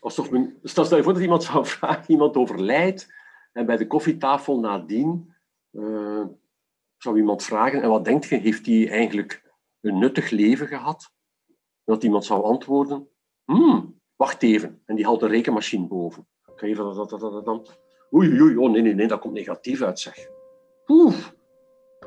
Alsof 0.00 0.30
men, 0.30 0.58
stel 0.62 0.96
je 0.96 1.02
voor 1.02 1.12
dat 1.12 1.22
iemand 1.22 1.42
zou 1.42 1.66
vragen, 1.76 2.10
iemand 2.10 2.36
overlijdt, 2.36 3.14
en 3.52 3.66
bij 3.66 3.76
de 3.76 3.86
koffietafel 3.86 4.60
nadien 4.60 5.34
uh, 5.70 6.26
zou 6.96 7.16
iemand 7.16 7.44
vragen, 7.44 7.82
en 7.82 7.88
wat 7.88 8.04
denkt 8.04 8.28
je, 8.28 8.36
heeft 8.36 8.66
hij 8.66 8.90
eigenlijk 8.90 9.52
een 9.80 9.98
nuttig 9.98 10.30
leven 10.30 10.66
gehad? 10.66 11.12
En 11.46 11.92
dat 11.92 12.02
iemand 12.02 12.24
zou 12.24 12.44
antwoorden, 12.44 13.08
hmm, 13.44 13.93
wacht 14.16 14.42
even, 14.42 14.82
en 14.86 14.96
die 14.96 15.04
haalt 15.04 15.20
de 15.20 15.26
rekenmachine 15.26 15.86
boven. 15.86 16.26
Kan 16.56 16.68
je 16.68 16.74
dat, 16.74 17.10
dat, 17.10 17.20
dat, 17.20 17.44
dan... 17.44 17.66
Oei, 18.12 18.40
oei, 18.40 18.56
oh 18.56 18.70
nee, 18.70 18.82
nee, 18.82 18.94
nee, 18.94 19.06
dat 19.06 19.20
komt 19.20 19.34
negatief 19.34 19.82
uit, 19.82 19.98
zeg. 19.98 20.28
Oeh, 20.86 21.16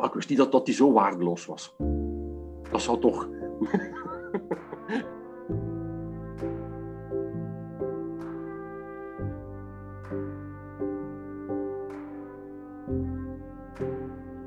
ik 0.01 0.13
wist 0.13 0.29
niet 0.29 0.37
dat, 0.37 0.51
dat 0.51 0.65
die 0.65 0.75
zo 0.75 0.91
waardeloos 0.91 1.45
was. 1.45 1.75
Dat 2.71 2.81
zou 2.81 2.99
toch... 2.99 3.29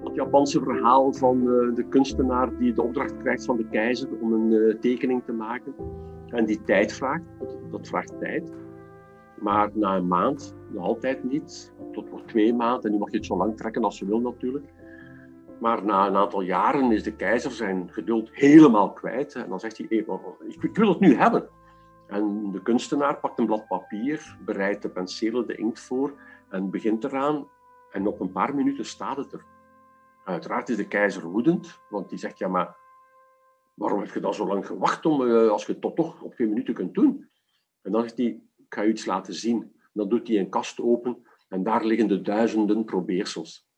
Het 0.05 0.15
Japanse 0.15 0.63
verhaal 0.63 1.13
van 1.13 1.45
de, 1.45 1.71
de 1.75 1.89
kunstenaar 1.89 2.57
die 2.59 2.73
de 2.73 2.83
opdracht 2.83 3.17
krijgt 3.17 3.45
van 3.45 3.57
de 3.57 3.69
keizer 3.69 4.09
om 4.21 4.33
een 4.33 4.51
uh, 4.51 4.75
tekening 4.75 5.23
te 5.25 5.33
maken 5.33 5.75
en 6.27 6.45
die 6.45 6.63
tijd 6.63 6.93
vraagt, 6.93 7.25
dat, 7.71 7.89
vraagt 7.89 8.19
tijd. 8.19 8.53
Maar 9.41 9.71
na 9.75 9.97
een 9.97 10.09
maand, 10.09 10.57
nog 10.69 10.85
altijd 10.85 11.25
niet, 11.25 11.73
tot 11.93 12.09
voor 12.09 12.25
twee 12.25 12.55
maanden, 12.55 12.83
en 12.85 12.93
nu 12.93 12.99
mag 12.99 13.11
je 13.11 13.17
het 13.17 13.27
zo 13.27 13.37
lang 13.37 13.57
trekken 13.57 13.85
als 13.85 13.99
je 13.99 14.07
wil 14.07 14.21
natuurlijk. 14.21 14.73
Maar 15.61 15.85
na 15.85 16.07
een 16.07 16.17
aantal 16.17 16.41
jaren 16.41 16.93
is 16.93 17.03
de 17.03 17.17
keizer 17.17 17.51
zijn 17.51 17.89
geduld 17.91 18.31
helemaal 18.33 18.93
kwijt. 18.93 19.35
En 19.35 19.49
dan 19.49 19.61
zegt 19.61 19.79
hij, 19.79 19.87
ik 20.61 20.77
wil 20.77 20.89
het 20.89 21.01
nu 21.01 21.15
hebben. 21.15 21.49
En 22.07 22.51
de 22.53 22.63
kunstenaar 22.63 23.17
pakt 23.17 23.39
een 23.39 23.47
blad 23.47 23.67
papier, 23.69 24.37
bereidt 24.45 24.83
de 24.83 24.89
penselen, 24.89 25.47
de 25.47 25.55
inkt 25.55 25.81
voor 25.81 26.15
en 26.49 26.71
begint 26.71 27.05
eraan. 27.05 27.49
En 27.91 28.07
op 28.07 28.21
een 28.21 28.33
paar 28.33 28.55
minuten 28.55 28.85
staat 28.85 29.17
het 29.17 29.33
er. 29.33 29.45
Uiteraard 30.25 30.69
is 30.69 30.77
de 30.77 30.89
keizer 30.89 31.23
woedend, 31.23 31.81
want 31.89 32.09
die 32.09 32.19
zegt, 32.19 32.39
ja 32.39 32.49
maar 32.49 32.77
waarom 33.75 34.01
heb 34.01 34.15
je 34.15 34.21
dan 34.21 34.35
zo 34.35 34.47
lang 34.47 34.67
gewacht 34.67 35.07
om, 35.07 35.23
uh, 35.23 35.51
als 35.51 35.67
je 35.67 35.73
het 35.73 35.81
toch 35.81 36.23
op 36.23 36.35
twee 36.35 36.49
minuten 36.49 36.75
kunt 36.75 36.95
doen? 36.95 37.30
En 37.83 37.93
dan 37.93 38.03
zegt 38.03 38.17
hij, 38.17 38.27
ik 38.57 38.75
ga 38.75 38.85
u 38.85 38.91
iets 38.91 39.05
laten 39.05 39.35
zien. 39.35 39.75
Dan 39.93 40.09
doet 40.09 40.29
hij 40.29 40.39
een 40.39 40.49
kast 40.49 40.81
open 40.81 41.27
en 41.49 41.63
daar 41.63 41.85
liggen 41.85 42.09
de 42.09 42.21
duizenden 42.21 42.85
probeersels. 42.85 43.69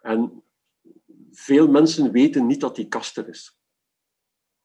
En 0.00 0.44
veel 1.30 1.68
mensen 1.68 2.12
weten 2.12 2.46
niet 2.46 2.60
dat 2.60 2.76
die 2.76 2.88
kast 2.88 3.16
er 3.16 3.28
is. 3.28 3.58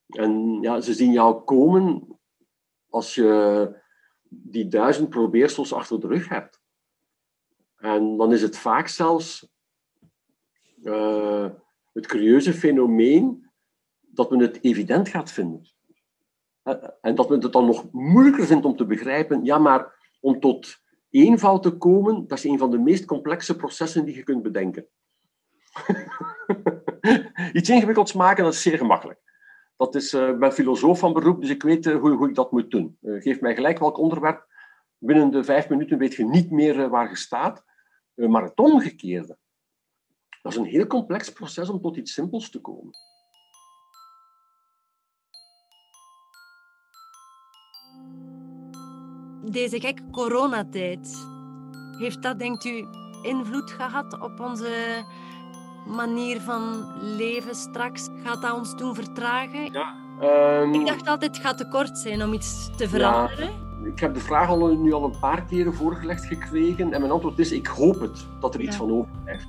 En 0.08 0.62
ja, 0.62 0.82
ze 0.82 0.94
zien 0.94 1.12
jou 1.12 1.44
komen 1.44 2.20
als 2.90 3.16
je 3.16 3.84
die 4.28 4.68
duizend 4.68 5.10
probeersels 5.10 5.74
achter 5.74 6.00
de 6.00 6.08
rug 6.08 6.30
hebt. 6.30 6.62
En 7.76 8.18
dan 8.18 8.34
is 8.34 8.42
het 8.42 8.58
vaak 8.58 8.88
zelfs 8.88 9.48
uh, 10.84 11.50
het 11.94 12.06
curieuze 12.06 12.54
fenomeen 12.54 13.52
dat 14.00 14.30
men 14.30 14.40
het 14.40 14.64
evident 14.64 15.10
gaat 15.10 15.32
vinden. 15.32 15.75
En 17.02 17.16
dat 17.16 17.30
men 17.30 17.42
het 17.44 17.52
dan 17.52 17.66
nog 17.66 17.92
moeilijker 17.92 18.46
vindt 18.46 18.66
om 18.66 18.76
te 18.76 18.86
begrijpen, 18.86 19.44
ja, 19.44 19.58
maar 19.58 19.94
om 20.20 20.40
tot 20.40 20.78
eenvoud 21.10 21.64
te 21.64 21.78
komen, 21.78 22.28
dat 22.28 22.38
is 22.38 22.44
een 22.44 22.58
van 22.58 22.72
de 22.72 22.78
meest 22.78 23.06
complexe 23.06 23.56
processen 23.56 24.06
die 24.06 24.16
je 24.16 24.24
kunt 24.24 24.44
bedenken. 24.44 24.88
Iets 27.54 27.70
ingewikkelds 27.70 28.14
maken, 28.14 28.44
dat 28.44 28.54
is 28.54 28.62
zeer 28.62 28.78
gemakkelijk. 28.78 29.20
Dat 29.78 29.96
is, 29.96 30.14
uh, 30.14 30.28
ik 30.28 30.40
ben 30.40 30.54
filosoof 30.54 31.00
van 31.00 31.14
beroep, 31.14 31.42
dus 31.42 31.50
ik 31.50 31.64
weet 31.64 31.86
uh, 31.86 32.00
hoe, 32.00 32.30
ik 32.30 32.36
dat 32.36 32.52
moet 32.52 32.72
doen. 32.72 32.98
Geef 33.02 33.42
mij 33.42 33.56
gelijk 33.56 33.80
welk 33.80 33.98
onderwerp. 33.98 34.48
Binnen 34.98 35.32
de 35.32 35.44
vijf 35.44 35.70
minuten 35.70 35.98
weet 35.98 36.14
je 36.14 36.26
niet 36.26 36.52
meer 36.52 36.90
waar 36.90 37.10
je 37.10 37.16
staat. 37.16 37.64
maar 38.14 38.44
het 38.44 38.58
omgekeerde, 38.60 39.38
dat 40.42 40.52
is 40.52 40.58
een 40.58 40.66
heel 40.66 40.88
complex 40.88 41.32
proces 41.32 41.70
om 41.70 41.82
tot 41.82 41.98
iets 41.98 42.14
simpels 42.14 42.50
te 42.50 42.62
komen. 42.62 42.94
Deze 49.52 49.80
gekke 49.80 50.04
coronatijd, 50.12 51.28
heeft 51.98 52.22
dat, 52.22 52.40
denkt 52.40 52.66
u, 52.66 52.86
invloed 53.22 53.72
gehad 53.72 54.20
op 54.22 54.40
onze 54.40 55.04
manier 55.86 56.42
van 56.42 56.62
leven 57.02 57.56
straks? 57.56 58.10
Gaat 58.24 58.42
dat 58.42 58.58
ons 58.58 58.76
doen 58.76 58.96
vertragen? 58.96 59.72
Ja, 59.72 59.96
um, 60.62 60.74
ik 60.74 60.86
dacht 60.88 61.08
altijd, 61.08 61.36
het 61.36 61.46
gaat 61.46 61.58
te 61.58 61.68
kort 61.68 61.98
zijn 61.98 62.24
om 62.24 62.34
iets 62.34 62.70
te 62.78 62.90
veranderen. 62.90 63.46
Ja, 63.46 63.90
ik 63.90 64.00
heb 64.00 64.14
de 64.14 64.20
vraag 64.20 64.50
al, 64.50 64.78
nu 64.78 64.94
al 64.94 65.04
een 65.04 65.20
paar 65.20 65.46
keren 65.46 65.74
voorgelegd 65.74 66.26
gekregen 66.26 66.94
en 66.94 67.00
mijn 67.00 67.12
antwoord 67.12 67.40
is, 67.40 67.52
ik 67.52 67.68
hoop 67.68 68.00
het, 68.00 68.28
dat 68.40 68.54
er 68.54 68.62
iets 68.62 68.76
van 68.76 68.92
overblijft. 68.92 69.48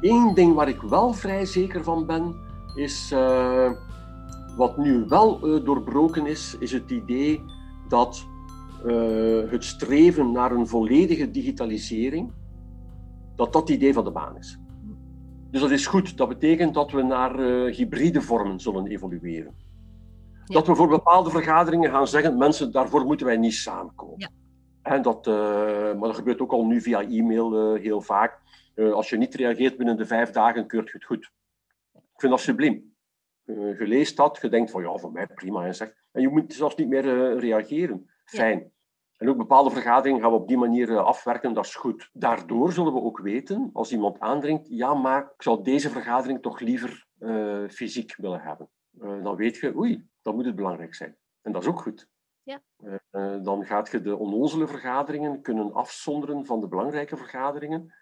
Eén 0.00 0.28
uh, 0.28 0.34
ding 0.34 0.54
waar 0.54 0.68
ik 0.68 0.80
wel 0.80 1.12
vrij 1.12 1.44
zeker 1.44 1.84
van 1.84 2.06
ben, 2.06 2.34
is 2.74 3.12
uh, 3.12 3.70
wat 4.56 4.76
nu 4.76 5.04
wel 5.08 5.40
uh, 5.42 5.64
doorbroken 5.64 6.26
is, 6.26 6.56
is 6.58 6.72
het 6.72 6.90
idee 6.90 7.44
dat 7.90 8.26
het 9.50 9.64
streven 9.64 10.32
naar 10.32 10.52
een 10.52 10.66
volledige 10.66 11.30
digitalisering, 11.30 12.32
dat 13.36 13.52
dat 13.52 13.68
het 13.68 13.76
idee 13.76 13.92
van 13.92 14.04
de 14.04 14.10
baan 14.10 14.36
is. 14.36 14.58
Dus 15.50 15.60
dat 15.60 15.70
is 15.70 15.86
goed. 15.86 16.16
Dat 16.16 16.28
betekent 16.28 16.74
dat 16.74 16.90
we 16.90 17.02
naar 17.02 17.40
uh, 17.40 17.74
hybride 17.74 18.22
vormen 18.22 18.60
zullen 18.60 18.86
evolueren. 18.86 19.54
Dat 20.44 20.66
we 20.66 20.74
voor 20.74 20.88
bepaalde 20.88 21.30
vergaderingen 21.30 21.90
gaan 21.90 22.08
zeggen, 22.08 22.38
mensen, 22.38 22.72
daarvoor 22.72 23.04
moeten 23.04 23.26
wij 23.26 23.36
niet 23.36 23.54
samenkomen. 23.54 24.18
Ja. 24.18 24.28
En 24.82 25.02
dat, 25.02 25.26
uh, 25.26 25.34
maar 25.34 26.08
dat 26.08 26.14
gebeurt 26.14 26.40
ook 26.40 26.52
al 26.52 26.66
nu 26.66 26.80
via 26.80 27.02
e-mail 27.02 27.74
heel 27.74 28.00
vaak. 28.00 28.38
als 28.92 29.10
je 29.10 29.16
niet 29.16 29.34
reageert 29.34 29.76
binnen 29.76 29.96
de 29.96 30.06
vijf 30.06 30.30
dagen, 30.30 30.66
keurt 30.66 30.86
je 30.86 30.92
het 30.92 31.04
goed. 31.04 31.30
Ik 31.92 32.20
vind 32.20 32.32
dat 32.32 32.40
subliem. 32.40 32.89
Je 33.78 33.86
leest 33.86 34.16
dat, 34.16 34.38
je 34.42 34.48
denkt 34.48 34.70
van 34.70 34.82
ja, 34.82 34.96
voor 34.96 35.12
mij 35.12 35.26
prima. 35.26 35.66
En, 35.66 35.74
zegt, 35.74 35.94
en 36.12 36.20
je 36.20 36.28
moet 36.28 36.52
zelfs 36.52 36.74
niet 36.74 36.88
meer 36.88 37.38
reageren. 37.38 38.10
Fijn. 38.24 38.72
En 39.20 39.28
ook 39.28 39.36
bepaalde 39.36 39.70
vergaderingen 39.70 40.20
gaan 40.20 40.30
we 40.30 40.36
op 40.36 40.48
die 40.48 40.56
manier 40.56 40.90
eh, 40.90 41.04
afwerken, 41.04 41.54
dat 41.54 41.64
is 41.64 41.74
goed. 41.74 42.10
Daardoor 42.12 42.72
zullen 42.72 42.92
we 42.92 43.00
ook 43.00 43.18
weten, 43.18 43.70
als 43.72 43.92
iemand 43.92 44.20
aandringt, 44.20 44.68
ja, 44.68 44.94
maar 44.94 45.22
ik 45.22 45.42
zou 45.42 45.62
deze 45.62 45.90
vergadering 45.90 46.42
toch 46.42 46.60
liever 46.60 47.06
uh, 47.18 47.68
fysiek 47.68 48.16
willen 48.16 48.40
hebben. 48.40 48.68
Dan 49.22 49.36
weet 49.36 49.56
je, 49.56 49.76
oei, 49.76 50.08
dan 50.22 50.34
moet 50.34 50.44
het 50.44 50.54
belangrijk 50.54 50.94
zijn. 50.94 51.16
En 51.42 51.52
dat 51.52 51.62
is 51.62 51.68
ook 51.68 51.80
goed. 51.80 52.08
Ja. 52.42 52.60
Dan 53.42 53.64
gaat 53.64 53.90
je 53.90 54.00
de 54.00 54.16
onnozele 54.16 54.66
vergaderingen 54.66 55.42
kunnen 55.42 55.72
afzonderen 55.72 56.46
van 56.46 56.60
de 56.60 56.68
belangrijke 56.68 57.16
vergaderingen. 57.16 57.94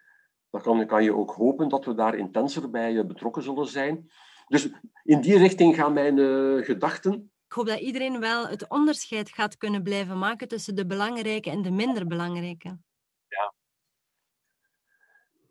Dan 0.51 0.63
kan, 0.63 0.87
kan 0.87 1.05
je 1.05 1.15
ook 1.15 1.31
hopen 1.31 1.69
dat 1.69 1.85
we 1.85 1.95
daar 1.95 2.15
intenser 2.15 2.71
bij 2.71 3.07
betrokken 3.07 3.43
zullen 3.43 3.67
zijn. 3.67 4.11
Dus 4.49 4.69
in 5.05 5.21
die 5.21 5.39
richting 5.39 5.75
gaan 5.75 5.93
mijn 5.93 6.19
gedachten. 6.65 7.31
Ik 7.49 7.55
hoop 7.55 7.67
dat 7.67 7.79
iedereen 7.79 8.21
wel 8.21 8.49
het 8.49 8.69
onderscheid 8.69 9.31
gaat 9.31 9.57
kunnen 9.57 9.83
blijven 9.83 10.19
maken 10.19 10.49
tussen 10.49 10.75
de 10.75 10.87
belangrijke 10.87 11.51
en 11.51 11.63
de 11.63 11.71
minder 11.71 12.07
belangrijke. 12.07 12.79
Ja. 13.29 13.55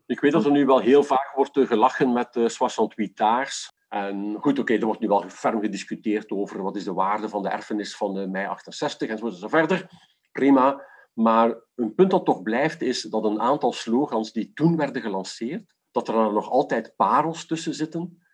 Ik 0.06 0.20
weet 0.20 0.32
dat 0.32 0.46
er 0.46 0.52
nu 0.52 0.66
wel 0.66 0.80
heel 0.80 1.04
vaak 1.04 1.32
wordt 1.36 1.58
eh, 1.58 1.68
gelachen 1.68 2.14
met 2.14 2.34
de 2.34 2.44
68 2.44 3.14
taars. 3.14 3.72
En 3.90 4.38
goed, 4.40 4.60
oké, 4.60 4.74
er 4.74 4.86
wordt 4.86 5.00
nu 5.00 5.08
wel 5.08 5.30
ferm 5.30 5.62
gediscuteerd 5.62 6.32
over 6.32 6.64
wat 6.64 6.76
is 6.76 6.84
de 6.84 6.94
waarde 6.94 7.30
van 7.30 7.42
de 7.42 7.50
erfenis 7.50 7.96
van 7.96 8.14
de 8.14 8.28
mei 8.28 8.46
68 8.46 9.10
en 9.10 9.18
zo 9.18 9.48
verder. 9.48 9.90
Prima. 10.32 10.86
Maar 11.14 11.56
een 11.76 11.96
punt 11.96 12.12
dat 12.12 12.26
toch 12.26 12.42
blijft 12.42 12.82
is 12.82 13.02
dat 13.02 13.24
een 13.24 13.42
aantal 13.42 13.74
slogans 13.74 14.32
die 14.32 14.54
toen 14.54 14.76
werden 14.76 15.02
gelanceerd, 15.02 15.74
dat 15.92 16.08
er 16.08 16.34
nog 16.34 16.50
altijd 16.50 16.94
parels 16.96 17.46
tussen 17.46 17.74
zitten 17.74 18.26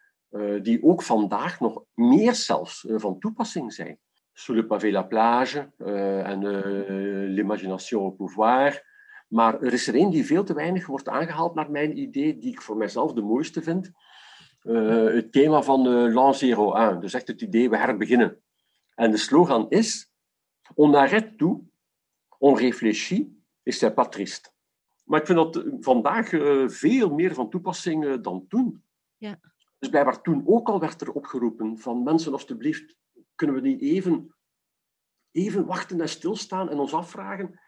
die 0.62 0.84
ook 0.84 1.02
vandaag 1.02 1.60
nog 1.60 1.84
meer 1.94 2.36
zelfs 2.36 2.84
uh, 2.84 3.00
van 3.00 3.20
toepassing 3.20 3.74
zijn. 3.74 4.00
Sous 4.34 4.60
le 4.60 4.66
pavé 4.66 4.92
la 4.92 5.04
plage 5.04 5.72
uh, 5.78 6.28
en 6.28 6.40
l'imagination 7.34 8.04
au 8.04 8.12
pouvoir. 8.12 8.92
Maar 9.28 9.62
er 9.62 9.74
is 9.74 9.88
er 9.88 9.96
één 9.96 10.10
die 10.10 10.26
veel 10.26 10.44
te 10.44 10.54
weinig 10.54 10.86
wordt 10.86 11.08
aangehaald 11.08 11.56
naar 11.56 11.72
mijn 11.72 11.98
idee, 11.98 12.38
die 12.38 12.52
ik 12.52 12.62
voor 12.62 12.78
mijzelf 12.78 13.14
de 13.14 13.22
mooiste 13.22 13.62
vind. 13.62 13.92
het 15.14 15.32
thema 15.32 15.62
van 15.62 15.88
l'an 16.14 16.34
01, 16.34 17.00
dus 17.00 17.14
echt 17.14 17.28
het 17.28 17.42
idee, 17.42 17.70
we 17.70 17.78
herbeginnen. 17.78 18.38
En 18.96 19.12
de 19.12 19.18
slogan 19.18 19.70
is, 19.70 20.12
on 20.76 20.96
arrête 20.96 21.36
tout, 21.36 21.62
on 22.38 22.56
réfléchit, 22.56 23.28
et 23.64 23.74
c'est 23.74 23.94
pas 23.94 24.10
triste. 24.10 24.52
Maar 25.04 25.20
ik 25.20 25.26
vind 25.26 25.38
dat 25.38 25.64
vandaag 25.80 26.30
veel 26.68 27.10
meer 27.10 27.34
van 27.34 27.50
toepassing 27.50 28.22
dan 28.22 28.46
toen. 28.48 28.84
Ja. 29.18 29.40
Dus 29.84 29.92
blijkbaar 29.92 30.22
toen 30.22 30.44
ook 30.46 30.68
al 30.68 30.80
werd 30.80 31.02
er 31.02 31.12
opgeroepen 31.12 31.78
van 31.78 32.04
mensen, 32.04 32.32
alstublieft, 32.32 32.98
kunnen 33.36 33.56
we 33.56 33.62
niet 33.62 33.82
even, 33.82 34.36
even 35.32 35.66
wachten 35.66 36.02
en 36.02 36.10
stilstaan 36.10 36.70
en 36.70 36.80
ons 36.80 36.94
afvragen, 36.94 37.60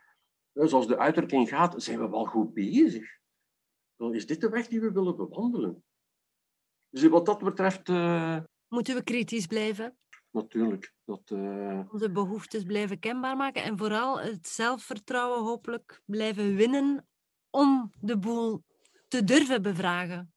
zoals 0.54 0.88
de 0.88 0.98
uitdrukking 0.98 1.50
gaat, 1.50 1.84
zijn 1.84 2.00
we 2.00 2.10
wel 2.10 2.26
goed 2.26 2.54
bezig? 2.54 3.20
Dan 3.96 4.14
is 4.14 4.28
dit 4.28 4.42
de 4.42 4.50
weg 4.50 4.68
die 4.68 4.82
we 4.82 4.92
willen 4.92 5.16
bewandelen. 5.16 5.84
Dus 6.90 7.04
wat 7.04 7.26
dat 7.26 7.44
betreft... 7.44 7.90
Uh... 7.90 8.40
Moeten 8.68 8.96
we 8.96 9.04
kritisch 9.04 9.48
blijven? 9.48 9.98
Natuurlijk. 10.32 10.94
Dat, 11.06 11.30
uh... 11.30 11.82
Onze 11.92 12.12
behoeftes 12.12 12.64
blijven 12.64 13.00
kenbaar 13.00 13.36
maken 13.36 13.64
en 13.64 13.78
vooral 13.78 14.20
het 14.20 14.48
zelfvertrouwen 14.48 15.44
hopelijk 15.44 16.02
blijven 16.06 16.56
winnen 16.56 17.08
om 17.50 17.92
de 18.00 18.18
boel 18.18 18.64
te 19.08 19.24
durven 19.24 19.62
bevragen. 19.62 20.34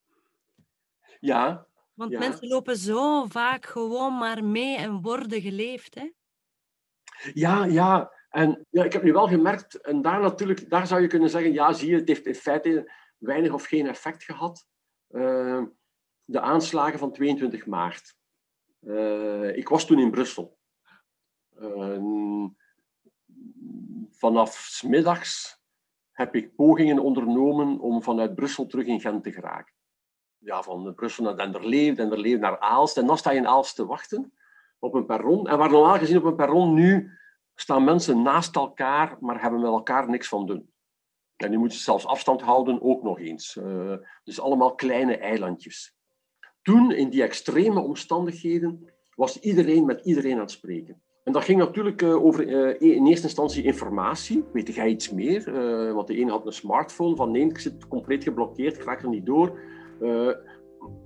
Ja. 1.21 1.68
Want 1.99 2.19
mensen 2.19 2.49
lopen 2.49 2.77
zo 2.77 3.25
vaak 3.27 3.67
gewoon 3.67 4.19
maar 4.19 4.45
mee 4.45 4.77
en 4.77 5.01
worden 5.01 5.41
geleefd. 5.41 5.95
Hè? 5.95 6.11
Ja, 7.33 7.65
ja. 7.65 8.13
En 8.29 8.67
ja, 8.71 8.85
ik 8.85 8.93
heb 8.93 9.03
nu 9.03 9.13
wel 9.13 9.27
gemerkt, 9.27 9.81
en 9.81 10.03
daar 10.03 10.21
natuurlijk, 10.21 10.71
daar 10.71 10.87
zou 10.87 11.01
je 11.01 11.07
kunnen 11.07 11.31
zeggen, 11.31 11.53
ja, 11.53 11.73
zie 11.73 11.91
je, 11.91 11.97
het 11.97 12.09
heeft 12.09 12.27
in 12.27 12.35
feite 12.35 12.93
weinig 13.19 13.53
of 13.53 13.65
geen 13.65 13.87
effect 13.87 14.25
gehad. 14.25 14.67
Uh, 15.11 15.63
de 16.25 16.41
aanslagen 16.41 16.99
van 16.99 17.13
22 17.13 17.67
maart. 17.67 18.17
Uh, 18.81 19.57
ik 19.57 19.69
was 19.69 19.87
toen 19.87 19.99
in 19.99 20.11
Brussel. 20.11 20.59
Uh, 21.61 22.45
vanaf 24.11 24.83
middags 24.87 25.61
heb 26.11 26.35
ik 26.35 26.55
pogingen 26.55 26.99
ondernomen 26.99 27.79
om 27.79 28.03
vanuit 28.03 28.35
Brussel 28.35 28.67
terug 28.67 28.87
in 28.87 29.01
Gent 29.01 29.23
te 29.23 29.33
geraken 29.33 29.78
ja, 30.39 30.63
van 30.63 30.95
Brussel 30.95 31.25
naar 31.25 31.37
Denderleeuw, 31.37 31.95
Denderleeuw 31.95 32.39
naar 32.39 32.59
Aalst. 32.59 32.97
En 32.97 33.07
dan 33.07 33.19
sta 33.19 33.31
je 33.31 33.39
in 33.39 33.47
Aalst 33.47 33.75
te 33.75 33.87
wachten 33.87 34.33
op 34.79 34.95
een 34.95 35.07
perron. 35.07 35.49
En 35.49 35.59
waar 35.59 35.71
normaal 35.71 35.99
gezien 35.99 36.17
op 36.17 36.25
een 36.25 36.37
perron 36.37 36.75
nu 36.75 37.11
staan 37.55 37.85
mensen 37.85 38.23
naast 38.23 38.57
elkaar, 38.57 39.17
maar 39.21 39.43
hebben 39.43 39.61
met 39.61 39.71
elkaar 39.71 40.11
niks 40.11 40.29
van 40.29 40.47
doen. 40.47 40.73
En 41.37 41.51
nu 41.51 41.59
moeten 41.59 41.79
ze 41.79 41.85
zelfs 41.85 42.07
afstand 42.07 42.41
houden, 42.41 42.83
ook 42.83 43.03
nog 43.03 43.21
eens. 43.21 43.57
Uh, 43.57 43.95
dus 44.25 44.41
allemaal 44.41 44.75
kleine 44.75 45.17
eilandjes. 45.17 45.97
Toen, 46.63 46.93
in 46.93 47.11
die 47.11 47.23
extreme 47.23 47.81
omstandigheden, 47.81 48.93
was 49.15 49.41
iedereen 49.41 49.85
met 49.85 50.01
iedereen 50.05 50.35
aan 50.35 50.41
het 50.41 50.51
spreken. 50.51 51.03
En 51.25 51.33
dat 51.33 51.45
ging 51.45 51.59
natuurlijk 51.59 52.03
uh, 52.03 52.25
over 52.25 52.49
uh, 52.49 52.93
in 52.97 53.07
eerste 53.07 53.27
instantie 53.27 53.63
informatie. 53.63 54.45
Weet 54.53 54.75
jij 54.75 54.89
iets 54.89 55.11
meer? 55.11 55.53
want 55.95 56.07
de 56.07 56.21
een 56.21 56.29
had 56.29 56.47
een 56.47 56.53
smartphone 56.53 57.17
van 57.17 57.31
nee, 57.31 57.49
ik 57.49 57.59
zit 57.59 57.89
compleet 57.89 58.23
geblokkeerd, 58.23 58.77
ik 58.77 58.85
raak 58.85 59.03
er 59.03 59.09
niet 59.09 59.27
door. 59.27 59.61
Uh, 60.01 60.31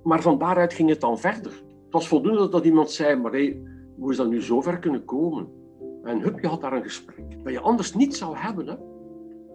maar 0.03 0.21
van 0.21 0.37
daaruit 0.37 0.73
ging 0.73 0.89
het 0.89 1.01
dan 1.01 1.19
verder. 1.19 1.51
Het 1.51 1.91
was 2.01 2.07
voldoende 2.07 2.49
dat 2.49 2.65
iemand 2.65 2.91
zei, 2.91 3.15
maar 3.15 3.31
hey, 3.31 3.61
hoe 3.97 4.11
is 4.11 4.17
dat 4.17 4.29
nu 4.29 4.41
zo 4.41 4.61
ver 4.61 4.79
kunnen 4.79 5.05
komen? 5.05 5.47
En 6.03 6.21
hup, 6.21 6.39
je 6.39 6.47
had 6.47 6.61
daar 6.61 6.73
een 6.73 6.83
gesprek. 6.83 7.43
Dat 7.43 7.53
je 7.53 7.59
anders 7.59 7.93
niet 7.93 8.15
zou 8.15 8.37
hebben. 8.37 8.67
Hè? 8.67 8.75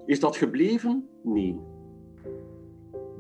Is 0.07 0.21
dat 0.21 0.37
gebleven? 0.37 1.09
Nee. 1.23 1.61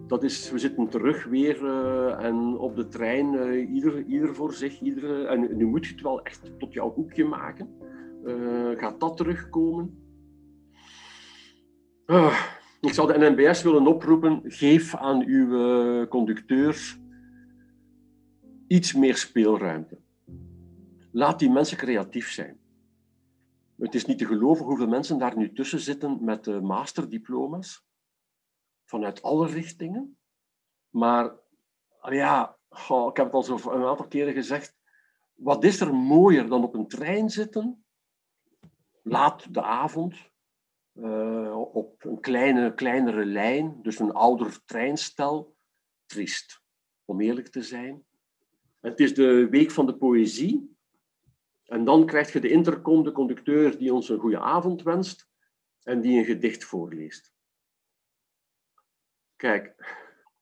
Dat 0.07 0.23
is, 0.23 0.51
we 0.51 0.59
zitten 0.59 0.89
terug 0.89 1.25
weer 1.25 1.63
uh, 1.63 2.25
en 2.25 2.59
op 2.59 2.77
de 2.77 2.89
trein, 2.89 3.33
uh, 3.33 3.75
ieder, 3.75 4.05
ieder 4.05 4.35
voor 4.35 4.53
zich. 4.53 4.81
Ieder, 4.81 5.27
en 5.27 5.57
nu 5.57 5.67
moet 5.67 5.87
je 5.87 5.93
het 5.93 6.03
wel 6.03 6.23
echt 6.23 6.53
tot 6.59 6.73
jouw 6.73 6.93
hoekje 6.93 7.25
maken. 7.25 7.69
gaat 8.77 9.01
dat 9.01 9.17
terugkomen? 9.17 10.07
Ik 12.81 12.93
zou 12.93 13.13
de 13.13 13.19
NNBS 13.19 13.63
willen 13.63 13.87
oproepen, 13.87 14.43
geef 14.45 14.95
aan 14.95 15.25
uw 15.25 15.49
eh, 16.03 16.09
conducteurs 16.09 16.99
iets 18.67 18.93
meer 18.93 19.17
speelruimte. 19.17 19.99
Laat 21.13 21.39
die 21.39 21.51
mensen 21.51 21.77
creatief 21.77 22.31
zijn. 22.31 22.61
Het 23.79 23.95
is 23.95 24.05
niet 24.05 24.19
te 24.19 24.27
geloven 24.27 24.65
hoeveel 24.65 24.89
mensen 24.89 25.19
daar 25.19 25.37
nu 25.37 25.53
tussen 25.53 25.81
zitten 25.81 26.25
met 26.25 26.47
uh, 26.47 26.61
masterdiploma's. 26.61 27.87
Vanuit 28.85 29.23
alle 29.23 29.47
richtingen. 29.47 30.19
Maar 30.91 31.33
ja, 32.09 32.57
ik 33.09 33.17
heb 33.17 33.25
het 33.25 33.35
al 33.35 33.43
zo 33.43 33.55
een 33.71 33.85
aantal 33.85 34.09
keren 34.09 34.33
gezegd. 34.33 34.77
Wat 35.35 35.65
is 35.65 35.81
er 35.81 35.95
mooier 35.95 36.49
dan 36.49 36.63
op 36.63 36.75
een 36.75 36.89
trein 36.89 37.31
zitten, 37.31 37.85
laat 39.03 39.55
de 39.55 39.63
avond, 39.63 40.28
uh, 41.01 41.75
op 41.75 42.05
een 42.05 42.21
kleine, 42.21 42.75
kleinere 42.75 43.25
lijn, 43.25 43.79
dus 43.83 43.99
een 43.99 44.13
ouder 44.13 44.65
treinstel. 44.65 45.57
Triest, 46.07 46.63
om 47.05 47.21
eerlijk 47.21 47.49
te 47.49 47.63
zijn. 47.63 48.05
Het 48.81 49.01
is 49.01 49.15
de 49.15 49.49
week 49.49 49.71
van 49.71 49.87
de 49.87 49.97
poëzie. 49.97 50.77
En 51.65 51.85
dan 51.85 52.07
krijg 52.07 52.33
je 52.33 52.41
de 52.41 52.51
intercom, 52.51 53.03
de 53.03 53.13
conducteur 53.13 53.79
die 53.79 53.95
ons 53.95 54.09
een 54.09 54.19
goede 54.19 54.41
avond 54.41 54.83
wenst 54.83 55.29
en 55.83 56.01
die 56.01 56.19
een 56.19 56.25
gedicht 56.25 56.65
voorleest. 56.65 57.33
Kijk, 59.37 59.75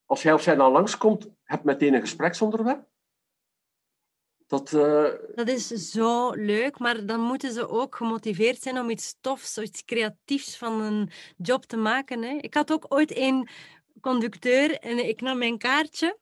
als 0.05 0.23
jij 0.23 0.33
of 0.33 0.42
zij 0.42 0.55
dan 0.55 0.73
langskomt, 0.73 1.31
heb 1.42 1.64
meteen 1.64 1.95
een 1.95 2.01
gespreksonderwerp. 2.01 2.88
Dat, 4.46 4.72
uh... 4.72 5.09
dat 5.35 5.48
is 5.48 5.66
zo 5.66 6.30
leuk, 6.30 6.78
maar 6.78 7.06
dan 7.06 7.20
moeten 7.20 7.52
ze 7.52 7.68
ook 7.68 7.96
gemotiveerd 7.96 8.62
zijn 8.62 8.78
om 8.78 8.90
iets 8.90 9.16
tofs, 9.20 9.59
iets 9.59 9.85
creatiefs 9.85 10.56
van 10.56 10.80
een 10.80 11.11
job 11.37 11.64
te 11.64 11.76
maken. 11.76 12.22
Hè. 12.22 12.37
Ik 12.40 12.54
had 12.54 12.72
ook 12.72 12.85
ooit 12.88 13.16
een 13.16 13.48
conducteur 14.00 14.78
en 14.78 15.09
ik 15.09 15.20
nam 15.20 15.38
mijn 15.38 15.59
kaartje. 15.59 16.18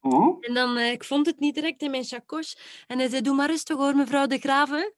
Oh. 0.00 0.36
En 0.40 0.54
dan, 0.54 0.78
uh, 0.78 0.92
ik 0.92 1.04
vond 1.04 1.26
het 1.26 1.40
niet 1.40 1.54
direct 1.54 1.82
in 1.82 1.90
mijn 1.90 2.04
chakos. 2.04 2.58
En 2.86 2.98
hij 2.98 3.08
zei, 3.08 3.22
doe 3.22 3.34
maar 3.34 3.48
rustig 3.48 3.76
hoor, 3.76 3.96
mevrouw 3.96 4.26
de 4.26 4.38
Graven. 4.38 4.94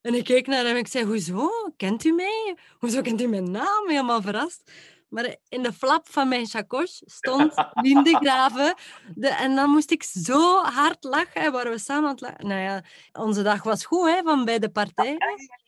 En 0.00 0.14
ik 0.14 0.24
keek 0.24 0.46
naar 0.46 0.64
hem 0.64 0.74
en 0.74 0.76
ik 0.76 0.86
zei, 0.86 1.04
hoezo? 1.04 1.50
Kent 1.76 2.04
u 2.04 2.12
mij? 2.12 2.56
Hoezo 2.78 3.00
kent 3.00 3.20
u 3.20 3.26
mijn 3.26 3.50
naam? 3.50 3.88
Helemaal 3.88 4.22
verrast. 4.22 4.70
Maar 5.08 5.36
in 5.48 5.62
de 5.62 5.72
flap 5.72 6.08
van 6.08 6.28
mijn 6.28 6.46
chakos 6.46 7.02
stond 7.04 7.52
Graven. 8.20 8.74
De, 9.14 9.28
en 9.28 9.54
dan 9.54 9.70
moest 9.70 9.90
ik 9.90 10.02
zo 10.02 10.62
hard 10.62 11.04
lachen. 11.04 11.52
Waar 11.52 11.70
we 11.70 11.78
samen 11.78 12.04
aan 12.04 12.10
het 12.10 12.20
lachen. 12.20 12.46
Nou 12.46 12.60
ja, 12.60 12.84
onze 13.12 13.42
dag 13.42 13.62
was 13.62 13.84
goed 13.84 14.08
hè, 14.08 14.22
van 14.22 14.44
bij 14.44 14.58
de 14.58 14.70
partij. 14.70 15.16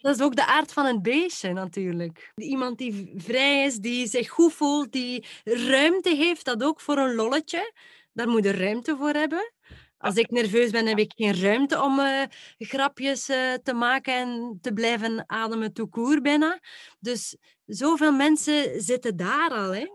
Dat 0.01 0.17
is 0.17 0.23
ook 0.23 0.37
de 0.37 0.47
aard 0.47 0.73
van 0.73 0.87
het 0.87 1.03
beestje 1.03 1.53
natuurlijk. 1.53 2.33
Iemand 2.35 2.79
die 2.79 3.13
vrij 3.17 3.65
is, 3.65 3.77
die 3.77 4.07
zich 4.07 4.29
goed 4.29 4.53
voelt, 4.53 4.93
die 4.93 5.27
ruimte 5.45 6.15
heeft, 6.17 6.45
dat 6.45 6.63
ook 6.63 6.81
voor 6.81 6.99
een 6.99 7.15
lolletje. 7.15 7.73
Daar 8.13 8.29
moet 8.29 8.45
je 8.45 8.53
ruimte 8.53 8.97
voor 8.97 9.13
hebben. 9.13 9.53
Als 10.01 10.15
ik 10.15 10.31
nerveus 10.31 10.71
ben, 10.71 10.87
heb 10.87 10.99
ik 10.99 11.13
geen 11.17 11.41
ruimte 11.41 11.83
om 11.83 11.99
uh, 11.99 12.23
grapjes 12.59 13.29
uh, 13.29 13.55
te 13.55 13.75
maken 13.75 14.15
en 14.15 14.59
te 14.61 14.73
blijven 14.73 15.25
ademen 15.27 15.73
toekoer 15.73 16.21
bijna. 16.21 16.61
Dus 16.99 17.37
zoveel 17.67 18.13
mensen 18.13 18.81
zitten 18.81 19.17
daar 19.17 19.51
al. 19.51 19.75
Hè? 19.75 19.87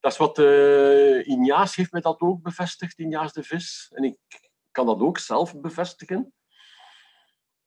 Dat 0.00 0.12
is 0.12 0.18
wat 0.18 0.38
uh, 0.38 1.26
Ignaas 1.26 1.76
heeft 1.76 1.92
mij 1.92 2.00
dat 2.00 2.20
ook 2.20 2.42
bevestigd, 2.42 2.98
Ignaas 2.98 3.32
de 3.32 3.42
Vis. 3.42 3.90
En 3.94 4.04
ik 4.04 4.16
kan 4.70 4.86
dat 4.86 5.00
ook 5.00 5.18
zelf 5.18 5.60
bevestigen. 5.60 6.32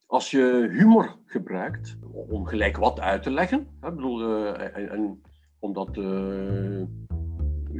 Als 0.05 0.31
je 0.31 0.67
humor 0.71 1.19
gebruikt 1.25 1.95
om 2.11 2.45
gelijk 2.45 2.77
wat 2.77 2.99
uit 2.99 3.23
te 3.23 3.31
leggen, 3.31 3.77
hè, 3.81 3.91
bedoel, 3.91 4.55
omdat 5.59 5.93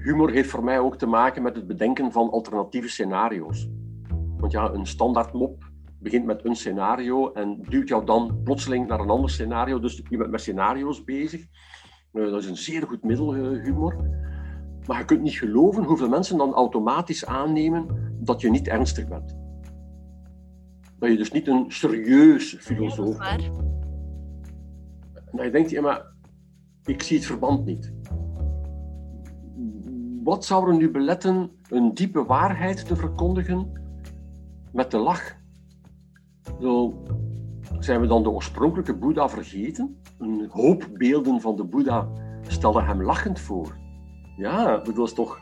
humor 0.04 0.32
heeft 0.32 0.50
voor 0.50 0.63
mij 0.63 0.80
ook 0.80 0.98
te 0.98 1.06
maken 1.06 1.42
met 1.42 1.56
het 1.56 1.68
bedenken 1.68 2.12
van 2.12 2.30
alternatieve 2.30 2.89
scenario's. 2.89 3.70
Want 4.38 4.52
ja, 4.52 4.72
een 4.72 4.86
standaard 4.86 5.34
mop 5.34 5.72
begint 6.00 6.26
met 6.26 6.46
een 6.46 6.56
scenario 6.56 7.32
en 7.32 7.62
duwt 7.70 7.88
jou 7.88 8.06
dan 8.06 8.42
plotseling 8.44 8.88
naar 8.88 9.00
een 9.00 9.10
ander 9.10 9.30
scenario. 9.30 9.80
Dus 9.80 10.02
je 10.10 10.18
bent 10.18 10.32
met 10.32 10.42
scenario's 10.42 11.04
bezig. 11.04 11.46
Uh, 12.13 12.32
dat 12.32 12.42
is 12.42 12.50
een 12.50 12.58
zeer 12.58 12.88
goed 12.88 13.04
middel, 13.04 13.36
uh, 13.36 13.63
humor. 13.63 13.96
Maar 14.88 15.00
je 15.00 15.06
kunt 15.06 15.22
niet 15.22 15.38
geloven 15.38 15.84
hoeveel 15.84 16.10
mensen 16.10 16.38
dan 16.38 16.54
automatisch 16.54 17.26
aannemen 17.26 17.86
dat 18.20 18.42
je 18.42 18.50
niet 18.50 18.68
ernstig 18.68 19.08
bent. 19.08 19.36
Dat 21.00 21.10
je 21.10 21.18
dus 21.18 21.32
niet 21.32 21.48
een 21.48 21.66
serieus 21.68 22.56
filosoof 22.60 23.18
bent. 23.18 23.44
En 25.13 25.32
dat 25.32 25.46
je 25.46 25.52
denkt, 25.52 25.70
ja, 25.70 25.82
maar 25.82 26.06
ik 26.86 27.02
zie 27.02 27.18
het 27.18 27.26
verband 27.26 27.66
niet 27.66 27.94
wat 30.24 30.46
zou 30.46 30.68
er 30.70 30.76
nu 30.76 30.92
beletten 30.92 31.52
een 31.70 31.94
diepe 31.94 32.26
waarheid 32.26 32.88
te 32.88 32.96
verkondigen 32.96 33.72
met 34.72 34.92
de 34.92 34.98
lach? 34.98 35.36
Zo, 36.62 37.04
zijn 37.80 38.02
we 38.02 38.08
dan 38.08 38.24
de 38.24 38.30
oorspronkelijke 38.30 38.96
Boeddha 38.96 39.30
vergeten? 39.30 40.02
Een 40.20 40.48
hoop 40.52 40.90
beelden 40.94 41.42
van 41.42 41.56
de 41.56 41.64
Boeddha 41.64 42.08
stelden 42.48 42.86
hem 42.86 43.04
lachend 43.04 43.40
voor. 43.40 43.78
Ja, 44.38 44.78
dat 44.78 44.98
is 44.98 45.14
toch... 45.14 45.40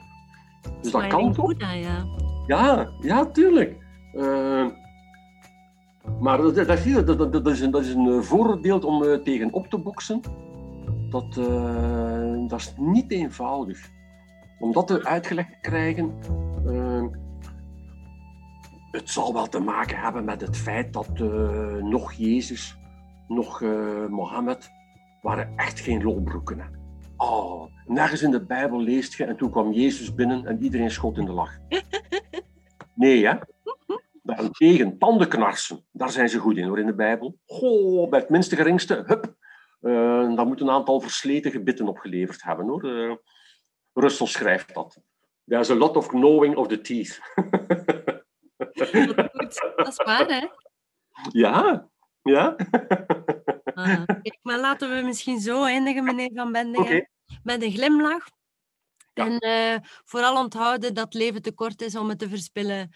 Dus 0.81 0.91
dat 0.91 1.07
kan 1.07 1.33
toch? 1.33 1.53
Ja. 1.57 2.05
Ja, 2.47 2.89
ja, 3.01 3.25
tuurlijk. 3.25 3.77
Uh, 4.13 4.67
maar 6.19 6.37
dat, 6.37 6.55
dat, 6.55 7.07
dat, 7.17 7.31
dat, 7.31 7.47
is 7.47 7.61
een, 7.61 7.71
dat 7.71 7.81
is 7.81 7.93
een 7.93 8.23
vooroordeel 8.23 8.79
om 8.79 9.03
uh, 9.03 9.15
tegen 9.15 9.53
op 9.53 9.67
te 9.67 9.77
boksen. 9.77 10.21
Dat, 11.09 11.37
uh, 11.39 12.47
dat 12.47 12.59
is 12.59 12.73
niet 12.77 13.11
eenvoudig 13.11 13.89
om 14.61 14.71
dat 14.71 15.05
uitgelegd 15.05 15.49
te 15.49 15.69
krijgen, 15.69 16.13
uh, 16.65 17.05
het 18.91 19.09
zal 19.09 19.33
wel 19.33 19.47
te 19.47 19.59
maken 19.59 19.97
hebben 19.97 20.25
met 20.25 20.41
het 20.41 20.57
feit 20.57 20.93
dat 20.93 21.09
uh, 21.21 21.75
nog 21.75 22.13
Jezus, 22.13 22.77
nog 23.27 23.61
uh, 23.61 24.05
Mohammed, 24.07 24.69
waren 25.21 25.53
echt 25.55 25.79
geen 25.79 26.03
lolbroeken. 26.03 26.79
Oh, 27.17 27.65
nergens 27.85 28.21
in 28.21 28.31
de 28.31 28.45
Bijbel 28.45 28.81
leest 28.81 29.13
je 29.13 29.23
en 29.23 29.37
toen 29.37 29.51
kwam 29.51 29.71
Jezus 29.71 30.15
binnen 30.15 30.45
en 30.45 30.63
iedereen 30.63 30.91
schoot 30.91 31.17
in 31.17 31.25
de 31.25 31.31
lach. 31.31 31.57
Nee, 32.95 33.27
hè? 33.27 33.35
Daarentegen, 34.23 34.97
tandenknarsen, 34.97 35.85
daar 35.91 36.09
zijn 36.09 36.29
ze 36.29 36.39
goed 36.39 36.57
in 36.57 36.67
hoor 36.67 36.79
in 36.79 36.85
de 36.85 36.95
Bijbel. 36.95 37.37
Goh, 37.45 38.09
bij 38.09 38.19
het 38.19 38.29
minste 38.29 38.55
geringste, 38.55 39.03
hup, 39.05 39.35
uh, 39.81 40.35
dan 40.35 40.47
moet 40.47 40.61
een 40.61 40.69
aantal 40.69 40.99
versleten 40.99 41.51
gebitten 41.51 41.87
opgeleverd 41.87 42.43
hebben 42.43 42.67
hoor. 42.67 43.21
Russell 43.93 44.27
schrijft 44.27 44.73
dat. 44.73 45.01
There's 45.45 45.69
a 45.69 45.75
lot 45.75 45.95
of 45.95 46.07
knowing 46.07 46.55
of 46.55 46.67
the 46.67 46.81
teeth. 46.81 47.19
dat 49.75 49.87
is 49.87 49.95
waar, 49.95 50.27
hè? 50.27 50.47
Ja, 51.31 51.89
ja. 52.21 52.55
Ah, 53.73 54.03
maar 54.41 54.59
laten 54.59 54.95
we 54.95 55.01
misschien 55.01 55.39
zo 55.39 55.63
eindigen, 55.63 56.03
meneer 56.03 56.31
Van 56.33 56.51
Bendingen. 56.51 57.09
Met 57.43 57.63
een 57.63 57.71
glimlach. 57.71 58.27
En 59.13 59.45
uh, 59.45 59.75
vooral 60.05 60.37
onthouden 60.37 60.93
dat 60.93 61.13
leven 61.13 61.41
te 61.41 61.53
kort 61.53 61.81
is 61.81 61.95
om 61.95 62.09
het 62.09 62.19
te 62.19 62.29
verspillen 62.29 62.89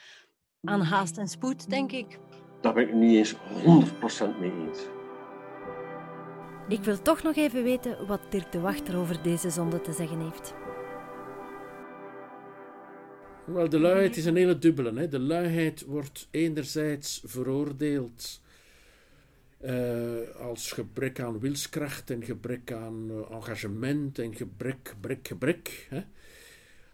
aan 0.61 0.81
haast 0.81 1.17
en 1.17 1.27
spoed, 1.27 1.69
denk 1.69 1.91
ik. 1.91 2.19
Daar 2.61 2.73
ben 2.73 2.87
ik 2.87 2.93
niet 2.93 3.15
eens 3.17 3.35
100% 4.35 4.39
mee 4.39 4.51
eens. 4.51 4.79
Ik 6.67 6.83
wil 6.83 7.01
toch 7.01 7.23
nog 7.23 7.35
even 7.35 7.63
weten 7.63 8.07
wat 8.07 8.21
Dirk 8.29 8.51
de 8.51 8.59
Wachter 8.59 8.97
over 8.97 9.21
deze 9.21 9.49
zonde 9.49 9.81
te 9.81 9.93
zeggen 9.93 10.19
heeft. 10.19 10.53
Wel, 13.45 13.69
de 13.69 13.79
luiheid 13.79 14.17
is 14.17 14.25
een 14.25 14.35
hele 14.35 14.59
dubbele. 14.59 14.99
Hè. 14.99 15.07
De 15.07 15.19
luiheid 15.19 15.81
wordt 15.85 16.27
enerzijds 16.31 17.21
veroordeeld 17.25 18.41
uh, 19.65 20.29
als 20.39 20.71
gebrek 20.71 21.19
aan 21.19 21.39
wilskracht 21.39 22.09
en 22.09 22.23
gebrek 22.23 22.71
aan 22.71 23.07
uh, 23.09 23.31
engagement 23.31 24.19
en 24.19 24.35
gebrek, 24.35 24.77
gebrek, 24.89 25.27
gebrek. 25.27 25.87
Hè. 25.89 26.03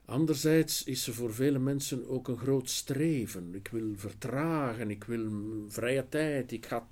Anderzijds 0.05 0.83
is 0.83 1.03
ze 1.03 1.13
voor 1.13 1.33
vele 1.33 1.59
mensen 1.59 2.09
ook 2.09 2.27
een 2.27 2.37
groot 2.37 2.69
streven. 2.69 3.55
Ik 3.55 3.67
wil 3.67 3.93
vertragen, 3.95 4.89
ik 4.89 5.03
wil 5.03 5.29
vrije 5.67 6.05
tijd, 6.09 6.51
ik 6.51 6.65
ga 6.65 6.87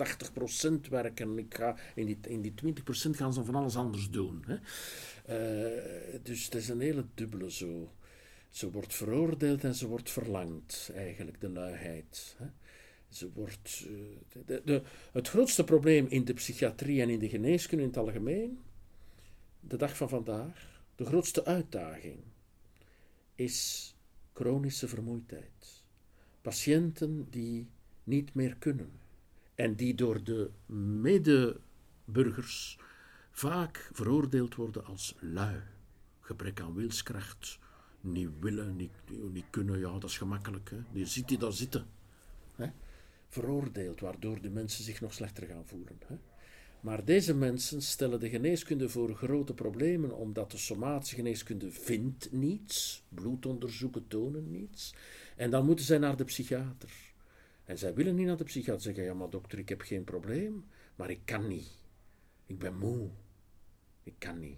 80% 0.88 0.90
werken, 0.90 1.38
ik 1.38 1.56
ga 1.56 1.76
in 1.96 2.06
die, 2.06 2.18
in 2.28 2.42
die 2.42 2.54
20% 2.66 3.10
gaan 3.10 3.34
ze 3.34 3.44
van 3.44 3.56
alles 3.56 3.76
anders 3.76 4.10
doen. 4.10 4.44
Hè. 4.46 4.56
Uh, 5.30 6.20
dus 6.24 6.46
het 6.46 6.56
is 6.56 6.70
een 6.70 6.82
hele 6.82 7.06
dubbele 7.14 7.52
zo. 7.52 7.92
Ze 8.50 8.72
wordt 8.72 8.94
veroordeeld 8.94 9.64
en 9.64 9.76
ze 9.76 9.88
wordt 9.88 10.10
verlangd, 10.10 10.92
eigenlijk, 10.96 11.42
de 11.42 11.50
luiheid. 11.50 12.38
Ze 13.10 13.32
wordt, 13.34 13.86
eh, 13.88 13.94
de, 14.46 14.62
de, 14.66 14.84
het 15.12 15.28
grootste 15.28 15.64
probleem 15.64 16.06
in 16.08 16.26
de 16.26 16.34
psychiatrie 16.34 17.02
en 17.02 17.10
in 17.10 17.20
de 17.20 17.30
geneeskunde 17.30 17.84
in 17.84 17.90
het 17.90 17.98
algemeen, 17.98 18.60
de 19.60 19.78
dag 19.78 19.98
van 19.98 20.10
vandaag, 20.10 20.84
de 20.96 21.06
grootste 21.06 21.46
uitdaging, 21.46 22.20
is 23.36 23.96
chronische 24.34 24.88
vermoeidheid. 24.88 25.84
Patiënten 26.42 27.28
die 27.30 27.70
niet 28.04 28.34
meer 28.34 28.56
kunnen 28.56 28.92
en 29.56 29.76
die 29.76 29.96
door 29.96 30.24
de 30.24 30.52
medeburgers 31.02 32.80
vaak 33.32 33.90
veroordeeld 33.94 34.56
worden 34.56 34.86
als 34.86 35.16
lui, 35.20 35.62
gebrek 36.20 36.62
aan 36.62 36.74
wilskracht, 36.74 37.60
niet 38.02 38.30
willen, 38.40 38.76
niet, 38.76 38.92
kunnen, 39.50 39.80
ja, 39.80 39.92
dat 39.92 40.10
is 40.10 40.18
gemakkelijk. 40.18 40.70
Hè. 40.70 40.78
Je 40.92 41.06
ziet 41.06 41.28
die 41.28 41.38
daar 41.38 41.54
zitten. 41.54 41.86
Hè. 42.56 42.68
Veroordeeld, 43.28 44.00
waardoor 44.00 44.42
de 44.42 44.50
mensen 44.50 44.84
zich 44.84 45.02
nog 45.02 45.14
slechter 45.14 45.48
gaan 45.48 45.66
voelen. 45.66 45.98
Hè. 46.06 46.16
Maar 46.80 47.06
deze 47.06 47.36
mensen 47.36 47.82
stellen 47.82 48.20
de 48.20 48.30
geneeskunde 48.30 48.90
voor 48.90 49.16
grote 49.16 49.54
problemen, 49.54 50.16
omdat 50.16 50.52
de 50.52 50.58
somatische 50.58 51.16
geneeskunde 51.16 51.72
vindt 51.72 52.32
niets, 52.32 53.04
bloedonderzoeken 53.10 54.08
tonen 54.08 54.52
niets, 54.52 54.96
en 55.36 55.50
dan 55.50 55.66
moeten 55.66 55.86
zij 55.86 55.98
naar 55.98 56.18
de 56.18 56.24
psychiater. 56.24 56.90
En 57.64 57.78
zij 57.78 57.94
willen 57.94 58.16
niet 58.16 58.26
naar 58.26 58.38
de 58.38 58.44
psychiater 58.44 58.82
zeggen, 58.82 59.04
ja 59.04 59.14
maar 59.14 59.30
dokter, 59.30 59.60
ik 59.60 59.70
heb 59.70 59.82
geen 59.82 60.04
probleem, 60.04 60.66
maar 60.96 61.10
ik 61.10 61.20
kan 61.26 61.48
niet. 61.48 61.78
Ik 62.46 62.60
ben 62.60 62.78
moe. 62.78 63.10
Ik 64.04 64.16
kan 64.18 64.40
niet. 64.40 64.58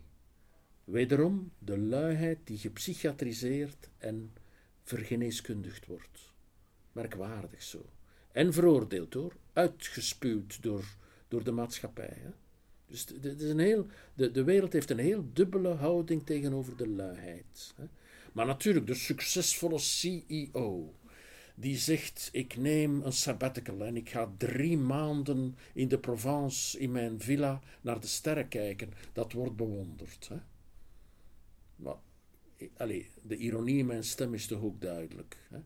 Wederom 0.92 1.52
de 1.60 1.78
luiheid 1.78 2.38
die 2.44 2.58
gepsychiatriseerd 2.58 3.90
en 3.98 4.34
vergeneeskundigd 4.84 5.86
wordt. 5.86 6.32
Merkwaardig 6.92 7.64
zo. 7.64 7.86
En 8.32 8.54
veroordeeld 8.54 9.14
hoor, 9.14 9.36
uitgespuwd 9.54 10.64
door, 10.64 10.86
door 11.28 11.44
de 11.44 11.52
maatschappij. 11.52 12.18
Hè? 12.20 12.30
Dus 12.88 13.06
de, 13.06 13.36
is 13.36 13.50
een 13.50 13.60
heel, 13.60 13.88
de, 14.14 14.32
de 14.32 14.44
wereld 14.44 14.74
heeft 14.74 14.90
een 14.90 15.00
heel 15.00 15.30
dubbele 15.34 15.74
houding 15.74 16.26
tegenover 16.26 16.78
de 16.78 16.88
luiheid. 16.88 17.74
Hè? 17.76 17.86
Maar 18.32 18.46
natuurlijk, 18.46 18.88
de 18.88 18.94
succesvolle 18.94 19.80
CEO 19.80 20.94
die 21.56 21.78
zegt: 21.78 22.30
Ik 22.32 22.58
neem 22.58 23.02
een 23.02 23.14
sabbatical 23.14 23.84
en 23.84 23.96
ik 23.96 24.10
ga 24.10 24.34
drie 24.38 24.78
maanden 24.78 25.56
in 25.74 25.88
de 25.88 26.00
Provence 26.00 26.80
in 26.80 26.92
mijn 26.92 27.22
villa 27.22 27.62
naar 27.82 28.00
de 28.00 28.08
sterren 28.08 28.48
kijken. 28.48 28.94
Dat 29.14 29.32
wordt 29.32 29.56
bewonderd. 29.56 30.28
Hè? 30.28 30.38
Maar, 31.82 31.96
allez, 32.78 33.06
de 33.22 33.36
ironie 33.36 33.78
in 33.78 33.86
mijn 33.86 34.04
stem 34.04 34.34
is 34.34 34.48
toch 34.48 34.62
ook 34.62 34.82
duidelijk. 34.82 35.38
Hè? 35.50 35.60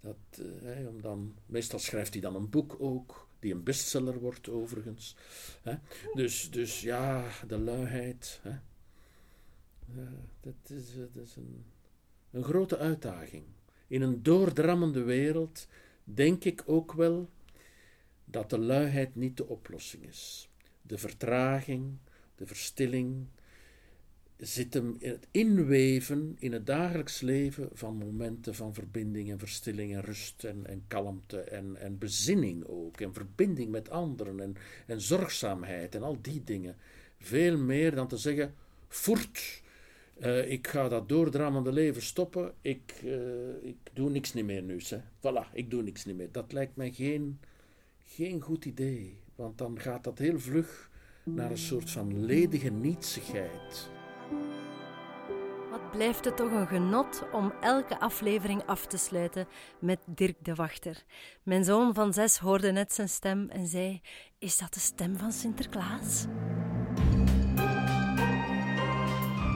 Dat, 0.00 0.46
eh, 0.62 0.88
om 0.88 1.02
dan, 1.02 1.36
meestal 1.46 1.78
schrijft 1.78 2.12
hij 2.12 2.22
dan 2.22 2.34
een 2.34 2.50
boek 2.50 2.76
ook, 2.78 3.28
die 3.38 3.54
een 3.54 3.62
bestseller 3.62 4.18
wordt 4.18 4.48
overigens. 4.48 5.16
Hè? 5.62 5.74
Dus, 6.14 6.50
dus 6.50 6.80
ja, 6.80 7.30
de 7.46 7.58
luiheid. 7.58 8.40
Hè? 8.42 8.58
dat 10.40 10.70
is, 10.70 10.94
dat 10.94 11.16
is 11.16 11.36
een, 11.36 11.64
een 12.30 12.44
grote 12.44 12.78
uitdaging. 12.78 13.44
In 13.86 14.02
een 14.02 14.22
doordrammende 14.22 15.02
wereld 15.02 15.68
denk 16.04 16.44
ik 16.44 16.62
ook 16.66 16.92
wel 16.92 17.30
dat 18.24 18.50
de 18.50 18.58
luiheid 18.58 19.14
niet 19.14 19.36
de 19.36 19.46
oplossing 19.46 20.04
is. 20.04 20.48
De 20.82 20.98
vertraging, 20.98 21.98
de 22.34 22.46
verstilling, 22.46 23.26
zit 24.38 24.74
hem 24.74 24.96
in 24.98 25.10
het 25.10 25.26
inweven 25.30 26.36
in 26.38 26.52
het 26.52 26.66
dagelijks 26.66 27.20
leven 27.20 27.68
van 27.72 27.96
momenten 27.96 28.54
van 28.54 28.74
verbinding 28.74 29.30
en 29.30 29.38
verstilling 29.38 29.94
en 29.94 30.00
rust 30.00 30.44
en, 30.44 30.66
en 30.66 30.84
kalmte 30.86 31.40
en, 31.40 31.76
en 31.76 31.98
bezinning 31.98 32.64
ook. 32.66 33.00
En 33.00 33.14
verbinding 33.14 33.70
met 33.70 33.90
anderen 33.90 34.40
en, 34.40 34.56
en 34.86 35.00
zorgzaamheid 35.00 35.94
en 35.94 36.02
al 36.02 36.18
die 36.20 36.44
dingen. 36.44 36.76
Veel 37.18 37.58
meer 37.58 37.94
dan 37.94 38.08
te 38.08 38.16
zeggen, 38.16 38.54
voert, 38.88 39.62
uh, 40.20 40.50
ik 40.50 40.66
ga 40.66 40.88
dat 40.88 41.08
doordrammende 41.08 41.72
leven 41.72 42.02
stoppen. 42.02 42.52
Ik, 42.60 43.00
uh, 43.04 43.62
ik 43.62 43.76
doe 43.92 44.10
niks 44.10 44.32
niet 44.32 44.44
meer 44.44 44.62
nu. 44.62 44.80
Hè. 44.88 44.98
Voilà, 44.98 45.52
ik 45.52 45.70
doe 45.70 45.82
niks 45.82 46.04
niet 46.04 46.16
meer. 46.16 46.32
Dat 46.32 46.52
lijkt 46.52 46.76
mij 46.76 46.90
geen, 46.90 47.40
geen 48.04 48.40
goed 48.40 48.64
idee. 48.64 49.18
Want 49.34 49.58
dan 49.58 49.80
gaat 49.80 50.04
dat 50.04 50.18
heel 50.18 50.38
vlug 50.38 50.90
naar 51.24 51.50
een 51.50 51.58
soort 51.58 51.90
van 51.90 52.24
ledige 52.24 52.70
nietsigheid. 52.70 53.97
Wat 55.70 55.90
blijft 55.90 56.24
het 56.24 56.36
toch 56.36 56.50
een 56.50 56.66
genot 56.66 57.24
om 57.32 57.52
elke 57.60 58.00
aflevering 58.00 58.62
af 58.66 58.86
te 58.86 58.98
sluiten 58.98 59.48
met 59.78 59.98
Dirk 60.06 60.36
de 60.42 60.54
Wachter. 60.54 61.02
Mijn 61.42 61.64
zoon 61.64 61.94
van 61.94 62.12
zes 62.12 62.38
hoorde 62.38 62.72
net 62.72 62.92
zijn 62.92 63.08
stem 63.08 63.48
en 63.50 63.66
zei: 63.66 64.00
Is 64.38 64.58
dat 64.58 64.74
de 64.74 64.80
stem 64.80 65.16
van 65.16 65.32
Sinterklaas? 65.32 66.26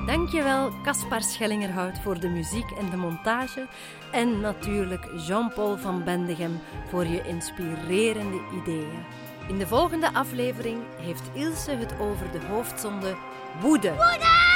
Dankjewel 0.06 0.72
Caspar 0.82 1.22
Schellingerhout 1.22 1.98
voor 1.98 2.20
de 2.20 2.28
muziek 2.28 2.70
en 2.70 2.90
de 2.90 2.96
montage. 2.96 3.68
En 4.12 4.40
natuurlijk 4.40 5.08
Jean-Paul 5.26 5.78
van 5.78 6.04
Bendegem 6.04 6.60
voor 6.88 7.06
je 7.06 7.22
inspirerende 7.22 8.40
ideeën. 8.62 9.04
In 9.48 9.58
de 9.58 9.66
volgende 9.66 10.12
aflevering 10.12 10.82
heeft 10.96 11.30
Ilse 11.34 11.70
het 11.70 11.98
over 12.00 12.32
de 12.32 12.46
hoofdzonde 12.46 13.16
woede. 13.60 13.88
Woede! 13.88 14.51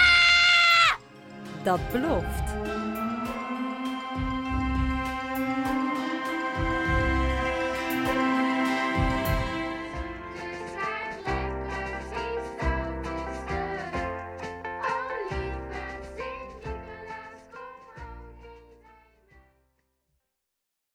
Dat 1.66 1.80
belooft. 1.92 2.86